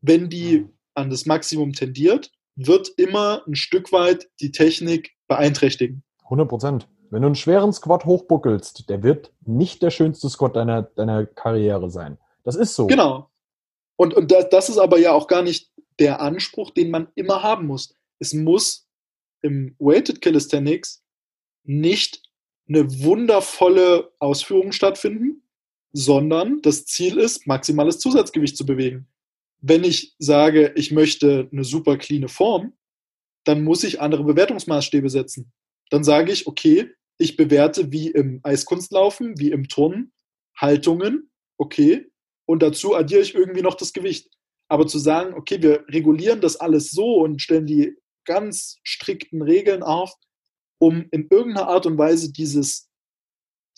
[0.00, 6.02] wenn die an das Maximum tendiert, wird immer ein Stück weit die Technik beeinträchtigen.
[6.24, 6.88] 100 Prozent.
[7.10, 11.90] Wenn du einen schweren Squat hochbuckelst, der wird nicht der schönste Squat deiner, deiner Karriere
[11.90, 12.18] sein.
[12.42, 12.86] Das ist so.
[12.86, 13.30] Genau.
[13.96, 17.42] Und, und das, das ist aber ja auch gar nicht der Anspruch, den man immer
[17.42, 17.94] haben muss.
[18.18, 18.85] Es muss
[19.42, 21.04] im Weighted Calisthenics
[21.64, 22.22] nicht
[22.68, 25.42] eine wundervolle Ausführung stattfinden,
[25.92, 29.08] sondern das Ziel ist, maximales Zusatzgewicht zu bewegen.
[29.60, 32.74] Wenn ich sage, ich möchte eine super cleane Form,
[33.44, 35.52] dann muss ich andere Bewertungsmaßstäbe setzen.
[35.90, 40.12] Dann sage ich, okay, ich bewerte wie im Eiskunstlaufen, wie im Turnen,
[40.56, 42.10] Haltungen, okay,
[42.46, 44.30] und dazu addiere ich irgendwie noch das Gewicht.
[44.68, 47.96] Aber zu sagen, okay, wir regulieren das alles so und stellen die
[48.26, 50.12] ganz strikten Regeln auf,
[50.78, 52.90] um in irgendeiner Art und Weise dieses,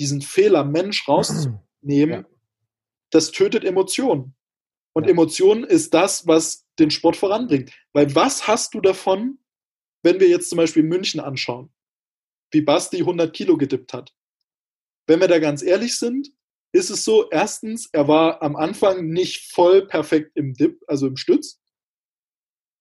[0.00, 2.24] diesen Fehler Mensch rauszunehmen, ja.
[3.10, 4.34] das tötet Emotionen.
[4.94, 5.10] Und ja.
[5.10, 7.72] Emotionen ist das, was den Sport voranbringt.
[7.92, 9.38] Weil was hast du davon,
[10.02, 11.72] wenn wir jetzt zum Beispiel München anschauen,
[12.50, 14.14] wie Basti 100 Kilo gedippt hat.
[15.06, 16.30] Wenn wir da ganz ehrlich sind,
[16.72, 21.16] ist es so, erstens, er war am Anfang nicht voll perfekt im Dip, also im
[21.16, 21.60] Stütz.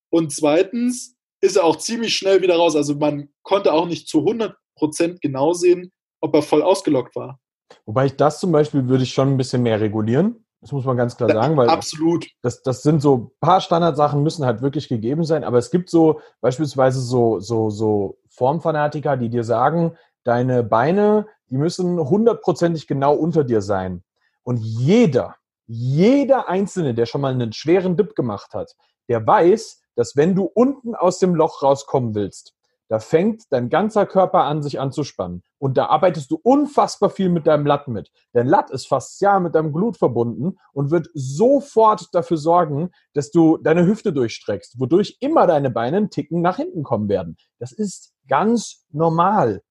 [0.09, 2.75] Und zweitens ist er auch ziemlich schnell wieder raus.
[2.75, 7.39] Also man konnte auch nicht zu 100% genau sehen, ob er voll ausgelockt war.
[7.85, 10.43] Wobei ich das zum Beispiel würde ich schon ein bisschen mehr regulieren.
[10.61, 12.27] Das muss man ganz klar sagen, weil absolut.
[12.41, 15.89] Das, das sind so ein paar Standardsachen müssen halt wirklich gegeben sein, aber es gibt
[15.89, 23.13] so beispielsweise so, so, so Formfanatiker, die dir sagen, deine Beine, die müssen hundertprozentig genau
[23.13, 24.03] unter dir sein.
[24.43, 25.35] Und jeder,
[25.67, 28.75] jeder Einzelne, der schon mal einen schweren Dip gemacht hat,
[29.09, 32.53] der weiß, dass wenn du unten aus dem Loch rauskommen willst,
[32.89, 35.43] da fängt dein ganzer Körper an, sich anzuspannen.
[35.57, 38.11] Und da arbeitest du unfassbar viel mit deinem Latt mit.
[38.31, 43.31] Dein Latt ist fast ja mit deinem Glut verbunden und wird sofort dafür sorgen, dass
[43.31, 47.35] du deine Hüfte durchstreckst, wodurch immer deine Beine einen Ticken nach hinten kommen werden.
[47.59, 49.63] Das ist ganz normal.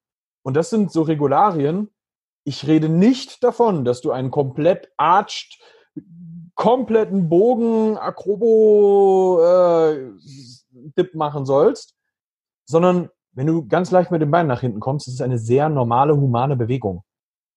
[0.43, 1.95] Und das sind so Regularien.
[2.45, 5.59] Ich rede nicht davon, dass du einen komplett arched,
[6.57, 10.11] kompletten Bogen Akrobo äh,
[10.99, 11.95] Dip machen sollst,
[12.65, 15.69] sondern wenn du ganz leicht mit dem Bein nach hinten kommst, ist es eine sehr
[15.69, 17.05] normale, humane Bewegung.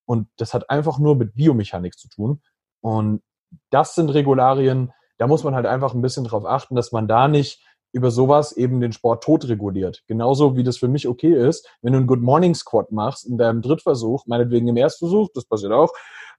[0.06, 2.42] Und das hat einfach nur mit Biomechanik zu tun.
[2.82, 3.22] Und
[3.70, 7.28] das sind Regularien, da muss man halt einfach ein bisschen drauf achten, dass man da
[7.28, 10.04] nicht über sowas eben den Sport tot reguliert.
[10.08, 13.38] Genauso wie das für mich okay ist, wenn du einen Good Morning Squat machst in
[13.38, 15.92] deinem Drittversuch, meinetwegen im Erstversuch, das passiert auch,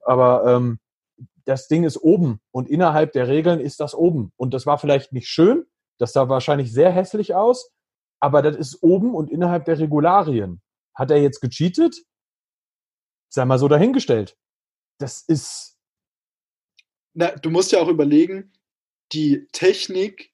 [0.05, 0.79] aber ähm,
[1.45, 4.31] das Ding ist oben und innerhalb der Regeln ist das oben.
[4.37, 5.65] Und das war vielleicht nicht schön,
[5.97, 7.71] das sah wahrscheinlich sehr hässlich aus,
[8.19, 10.61] aber das ist oben und innerhalb der Regularien.
[10.95, 11.95] Hat er jetzt gecheatet?
[13.29, 14.37] Sei mal so dahingestellt.
[14.99, 15.77] Das ist.
[17.13, 18.53] Na, du musst ja auch überlegen,
[19.13, 20.33] die Technik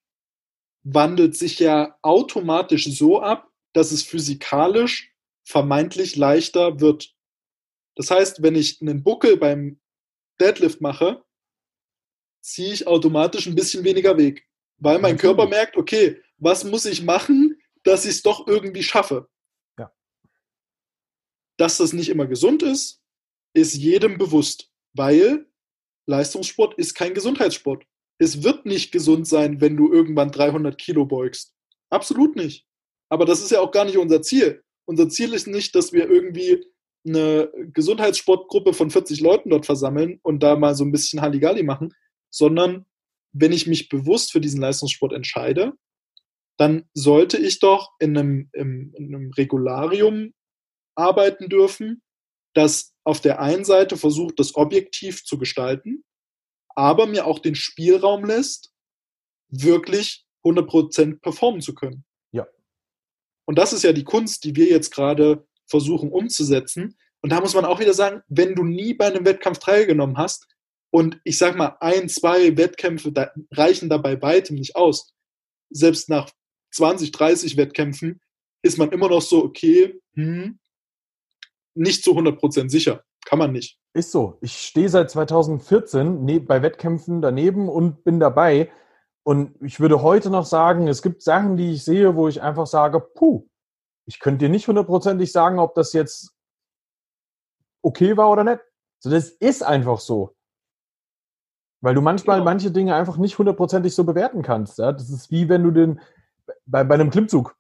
[0.84, 7.14] wandelt sich ja automatisch so ab, dass es physikalisch vermeintlich leichter wird.
[7.95, 9.80] Das heißt, wenn ich einen Buckel beim
[10.39, 11.23] Deadlift mache,
[12.41, 17.03] ziehe ich automatisch ein bisschen weniger Weg, weil mein Körper merkt, okay, was muss ich
[17.03, 19.27] machen, dass ich es doch irgendwie schaffe.
[19.77, 19.93] Ja.
[21.57, 23.01] Dass das nicht immer gesund ist,
[23.53, 25.49] ist jedem bewusst, weil
[26.05, 27.85] Leistungssport ist kein Gesundheitssport.
[28.19, 31.53] Es wird nicht gesund sein, wenn du irgendwann 300 Kilo beugst.
[31.89, 32.65] Absolut nicht.
[33.09, 34.63] Aber das ist ja auch gar nicht unser Ziel.
[34.85, 36.65] Unser Ziel ist nicht, dass wir irgendwie
[37.06, 41.93] eine Gesundheitssportgruppe von 40 Leuten dort versammeln und da mal so ein bisschen Halligalli machen,
[42.30, 42.86] sondern
[43.32, 45.74] wenn ich mich bewusst für diesen Leistungssport entscheide,
[46.58, 50.34] dann sollte ich doch in einem, in einem Regularium
[50.95, 52.02] arbeiten dürfen,
[52.54, 56.04] das auf der einen Seite versucht, das objektiv zu gestalten,
[56.70, 58.74] aber mir auch den Spielraum lässt,
[59.50, 62.04] wirklich 100% performen zu können.
[62.32, 62.48] Ja.
[63.45, 66.97] Und das ist ja die Kunst, die wir jetzt gerade versuchen umzusetzen.
[67.22, 70.47] Und da muss man auch wieder sagen, wenn du nie bei einem Wettkampf teilgenommen hast
[70.91, 75.13] und ich sag mal, ein, zwei Wettkämpfe da reichen dabei weitem nicht aus.
[75.70, 76.30] Selbst nach
[76.72, 78.22] 20, 30 Wettkämpfen
[78.61, 80.59] ist man immer noch so, okay, hm,
[81.76, 83.03] nicht zu 100% sicher.
[83.26, 83.78] Kann man nicht.
[83.93, 84.38] Ist so.
[84.41, 88.72] Ich stehe seit 2014 ne, bei Wettkämpfen daneben und bin dabei.
[89.24, 92.68] Und ich würde heute noch sagen, es gibt Sachen, die ich sehe, wo ich einfach
[92.68, 93.45] sage, puh,
[94.08, 96.34] ich könnte dir nicht hundertprozentig sagen, ob das jetzt
[97.82, 98.62] okay war oder nicht.
[98.99, 100.36] So, das ist einfach so.
[101.82, 102.45] Weil du manchmal genau.
[102.45, 104.80] manche Dinge einfach nicht hundertprozentig so bewerten kannst.
[104.80, 104.93] Ja?
[104.93, 105.99] Das ist wie wenn du den,
[106.66, 107.55] bei, bei einem Klimmzug,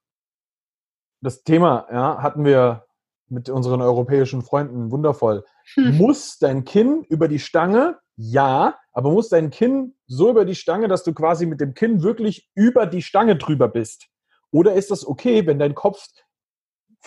[1.21, 2.85] das Thema ja, hatten wir
[3.29, 5.43] mit unseren europäischen Freunden wundervoll.
[5.73, 5.97] Hm.
[5.97, 7.99] Muss dein Kinn über die Stange?
[8.15, 12.01] Ja, aber muss dein Kinn so über die Stange, dass du quasi mit dem Kinn
[12.03, 14.07] wirklich über die Stange drüber bist?
[14.49, 16.07] Oder ist das okay, wenn dein Kopf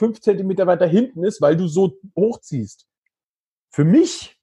[0.01, 2.87] fünf Zentimeter weiter hinten ist, weil du so hochziehst.
[3.71, 4.41] Für mich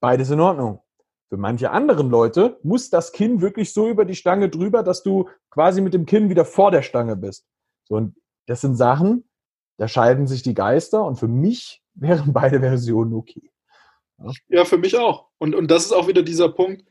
[0.00, 0.80] beides in Ordnung.
[1.28, 5.28] Für manche anderen Leute muss das Kinn wirklich so über die Stange drüber, dass du
[5.50, 7.46] quasi mit dem Kinn wieder vor der Stange bist.
[7.84, 9.28] So, und das sind Sachen,
[9.76, 13.52] da scheiden sich die Geister und für mich wären beide Versionen okay.
[14.48, 15.28] Ja, für mich auch.
[15.38, 16.84] Und, und das ist auch wieder dieser Punkt.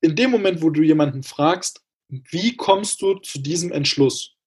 [0.00, 4.37] In dem Moment, wo du jemanden fragst, wie kommst du zu diesem Entschluss?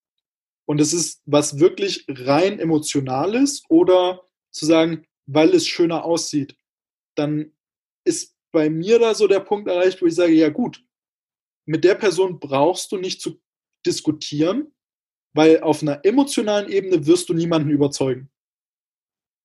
[0.71, 6.55] Und es ist was wirklich rein emotionales oder zu sagen, weil es schöner aussieht,
[7.15, 7.51] dann
[8.05, 10.81] ist bei mir da so der Punkt erreicht, wo ich sage, ja gut,
[11.65, 13.41] mit der Person brauchst du nicht zu
[13.85, 14.73] diskutieren,
[15.33, 18.31] weil auf einer emotionalen Ebene wirst du niemanden überzeugen.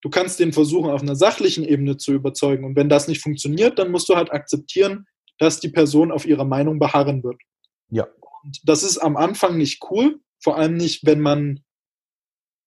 [0.03, 2.65] Du kannst den versuchen, auf einer sachlichen Ebene zu überzeugen.
[2.65, 5.07] Und wenn das nicht funktioniert, dann musst du halt akzeptieren,
[5.39, 7.43] dass die Person auf ihrer Meinung beharren wird.
[7.91, 8.07] Ja.
[8.45, 11.65] Und das ist am Anfang nicht cool, vor allem nicht, wenn man,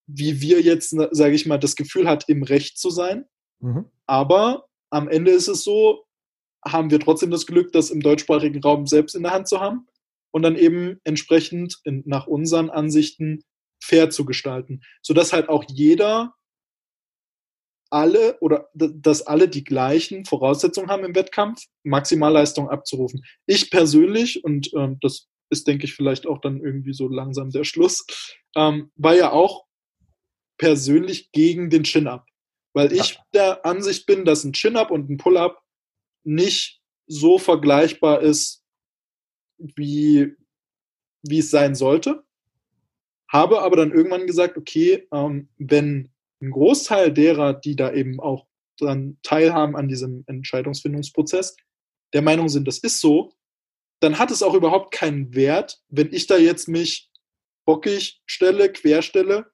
[0.05, 3.23] wie wir jetzt, sage ich mal, das Gefühl hat, im Recht zu sein.
[3.61, 3.85] Mhm.
[4.05, 6.03] Aber am Ende ist es so,
[6.65, 9.87] haben wir trotzdem das Glück, das im deutschsprachigen Raum selbst in der Hand zu haben
[10.31, 13.45] und dann eben entsprechend in, nach unseren Ansichten
[13.81, 16.35] fair zu gestalten, sodass halt auch jeder
[17.89, 23.23] alle oder dass alle die gleichen Voraussetzungen haben im Wettkampf, Maximalleistung abzurufen.
[23.45, 27.63] Ich persönlich, und ähm, das ist, denke ich, vielleicht auch dann irgendwie so langsam der
[27.63, 28.05] Schluss,
[28.55, 29.65] ähm, war ja auch
[30.57, 32.25] persönlich gegen den Chin-Up.
[32.73, 33.25] Weil ich ja.
[33.33, 35.61] der Ansicht bin, dass ein Chin-Up und ein Pull-Up
[36.23, 38.63] nicht so vergleichbar ist,
[39.57, 40.35] wie,
[41.23, 42.23] wie es sein sollte.
[43.27, 48.47] Habe aber dann irgendwann gesagt, okay, ähm, wenn ein Großteil derer, die da eben auch
[48.77, 51.57] dann teilhaben an diesem Entscheidungsfindungsprozess,
[52.13, 53.33] der Meinung sind, das ist so,
[53.99, 57.11] dann hat es auch überhaupt keinen Wert, wenn ich da jetzt mich
[57.65, 59.51] bockig stelle, querstelle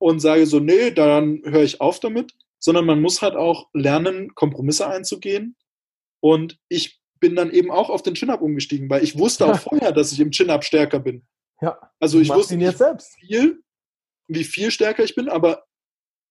[0.00, 4.34] und sage so, nee, dann höre ich auf damit, sondern man muss halt auch lernen,
[4.34, 5.56] Kompromisse einzugehen.
[6.20, 9.92] Und ich bin dann eben auch auf den Chin-Up umgestiegen, weil ich wusste auch vorher,
[9.92, 11.26] dass ich im Chin-Up stärker bin.
[11.60, 11.92] Ja.
[11.98, 12.78] Also ich wusste nicht
[13.20, 13.62] viel,
[14.28, 15.66] wie viel stärker ich bin, aber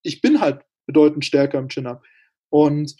[0.02, 2.02] ich bin halt bedeutend stärker im Chin-Up.
[2.50, 2.96] Und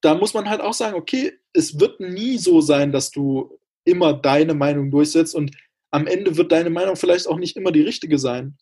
[0.00, 4.14] da muss man halt auch sagen, okay, es wird nie so sein, dass du immer
[4.14, 5.56] deine Meinung durchsetzt und
[5.90, 8.56] am Ende wird deine Meinung vielleicht auch nicht immer die richtige sein.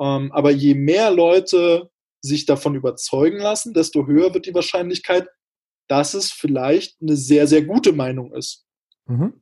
[0.00, 1.90] Ähm, aber je mehr Leute
[2.20, 5.28] sich davon überzeugen lassen, desto höher wird die Wahrscheinlichkeit,
[5.88, 8.66] dass es vielleicht eine sehr, sehr gute Meinung ist.
[9.06, 9.34] Mhm.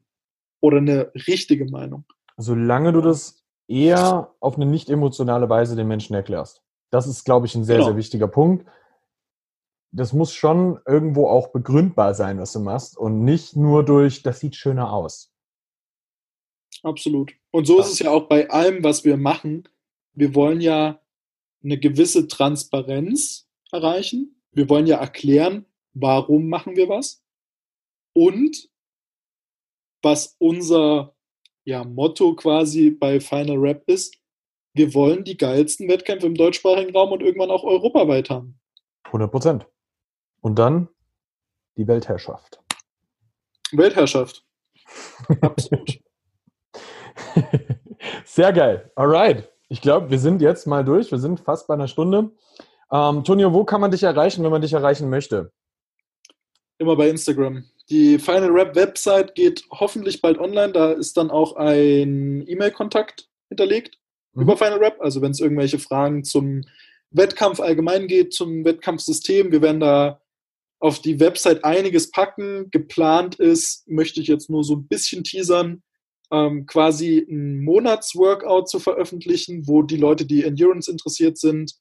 [0.61, 2.05] Oder eine richtige Meinung.
[2.37, 6.63] Solange du das eher auf eine nicht emotionale Weise den Menschen erklärst.
[6.91, 7.89] Das ist, glaube ich, ein sehr, genau.
[7.89, 8.67] sehr wichtiger Punkt
[9.93, 14.41] das muss schon irgendwo auch begründbar sein, was du machst und nicht nur durch, das
[14.41, 15.33] sieht schöner aus.
[16.83, 17.33] Absolut.
[17.51, 19.69] Und so ist es ja auch bei allem, was wir machen.
[20.13, 21.01] Wir wollen ja
[21.63, 24.41] eine gewisse Transparenz erreichen.
[24.53, 27.23] Wir wollen ja erklären, warum machen wir was
[28.15, 28.71] und
[30.03, 31.15] was unser
[31.65, 34.17] ja, Motto quasi bei Final Rap ist,
[34.73, 38.59] wir wollen die geilsten Wettkämpfe im deutschsprachigen Raum und irgendwann auch europaweit haben.
[39.05, 39.67] 100 Prozent.
[40.41, 40.89] Und dann
[41.77, 42.61] die Weltherrschaft.
[43.73, 44.45] Weltherrschaft.
[45.41, 46.01] Absolut.
[48.25, 48.91] Sehr geil.
[48.97, 49.49] Alright.
[49.69, 51.11] Ich glaube, wir sind jetzt mal durch.
[51.11, 52.33] Wir sind fast bei einer Stunde.
[52.91, 55.53] Ähm, Tonio, wo kann man dich erreichen, wenn man dich erreichen möchte?
[56.79, 57.65] Immer bei Instagram.
[57.89, 60.73] Die Final Rap Website geht hoffentlich bald online.
[60.73, 63.99] Da ist dann auch ein E-Mail-Kontakt hinterlegt
[64.33, 64.43] mhm.
[64.43, 65.01] über Final Rap.
[65.01, 66.63] Also wenn es irgendwelche Fragen zum
[67.11, 69.53] Wettkampf allgemein geht, zum Wettkampfsystem.
[69.53, 70.20] Wir werden da
[70.81, 72.71] auf die Website einiges packen.
[72.71, 75.83] Geplant ist, möchte ich jetzt nur so ein bisschen teasern,
[76.33, 81.75] ähm, quasi ein Monatsworkout zu veröffentlichen, wo die Leute, die Endurance interessiert sind,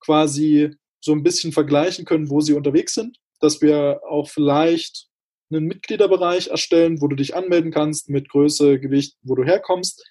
[0.00, 3.18] quasi so ein bisschen vergleichen können, wo sie unterwegs sind.
[3.40, 5.08] Dass wir auch vielleicht
[5.50, 10.04] einen Mitgliederbereich erstellen, wo du dich anmelden kannst mit Größe, Gewicht, wo du herkommst.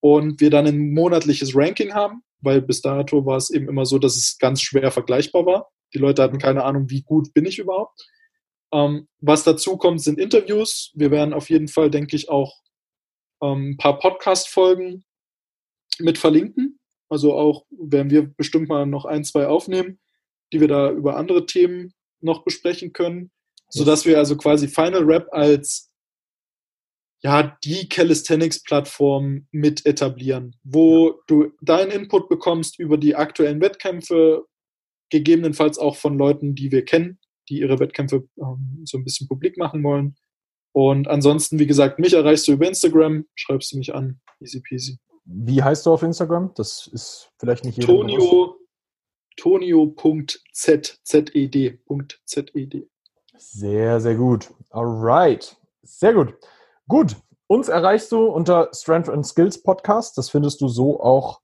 [0.00, 3.98] Und wir dann ein monatliches Ranking haben, weil bis dato war es eben immer so,
[3.98, 5.70] dass es ganz schwer vergleichbar war.
[5.94, 8.08] Die Leute hatten keine Ahnung, wie gut bin ich überhaupt.
[8.72, 10.92] Ähm, was dazu kommt, sind Interviews.
[10.94, 12.62] Wir werden auf jeden Fall, denke ich, auch
[13.42, 15.04] ähm, ein paar Podcast-Folgen
[15.98, 16.78] mit verlinken.
[17.08, 20.00] Also auch werden wir bestimmt mal noch ein, zwei aufnehmen,
[20.52, 23.30] die wir da über andere Themen noch besprechen können,
[23.68, 25.92] sodass wir also quasi Final Rap als
[27.22, 34.44] ja, die Calisthenics-Plattform mit etablieren, wo du deinen Input bekommst über die aktuellen Wettkämpfe,
[35.12, 39.58] gegebenenfalls auch von Leuten, die wir kennen, die ihre Wettkämpfe ähm, so ein bisschen publik
[39.58, 40.16] machen wollen.
[40.72, 44.98] Und ansonsten, wie gesagt, mich erreichst du über Instagram, schreibst du mich an, easy peasy.
[45.24, 46.52] Wie heißt du auf Instagram?
[46.56, 47.88] Das ist vielleicht nicht jeder.
[47.88, 48.56] Tonio,
[49.36, 51.78] tonio.zed, Z-E-D,
[52.24, 52.88] Z-E-D.
[53.36, 54.50] Sehr, sehr gut.
[54.70, 55.56] Alright.
[55.82, 56.34] Sehr gut.
[56.88, 57.16] Gut.
[57.48, 60.16] Uns erreichst du unter Strength and Skills Podcast.
[60.16, 61.42] Das findest du so auch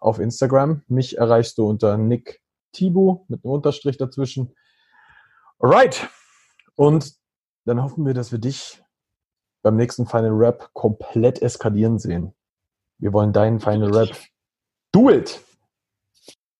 [0.00, 0.82] auf Instagram.
[0.86, 2.42] Mich erreichst du unter Nick
[2.76, 4.54] Tibu mit einem Unterstrich dazwischen.
[5.58, 6.08] Alright.
[6.74, 7.14] Und
[7.64, 8.82] dann hoffen wir, dass wir dich
[9.62, 12.34] beim nächsten Final Rap komplett eskalieren sehen.
[12.98, 14.16] Wir wollen deinen Final Rap.
[14.92, 15.45] Do it!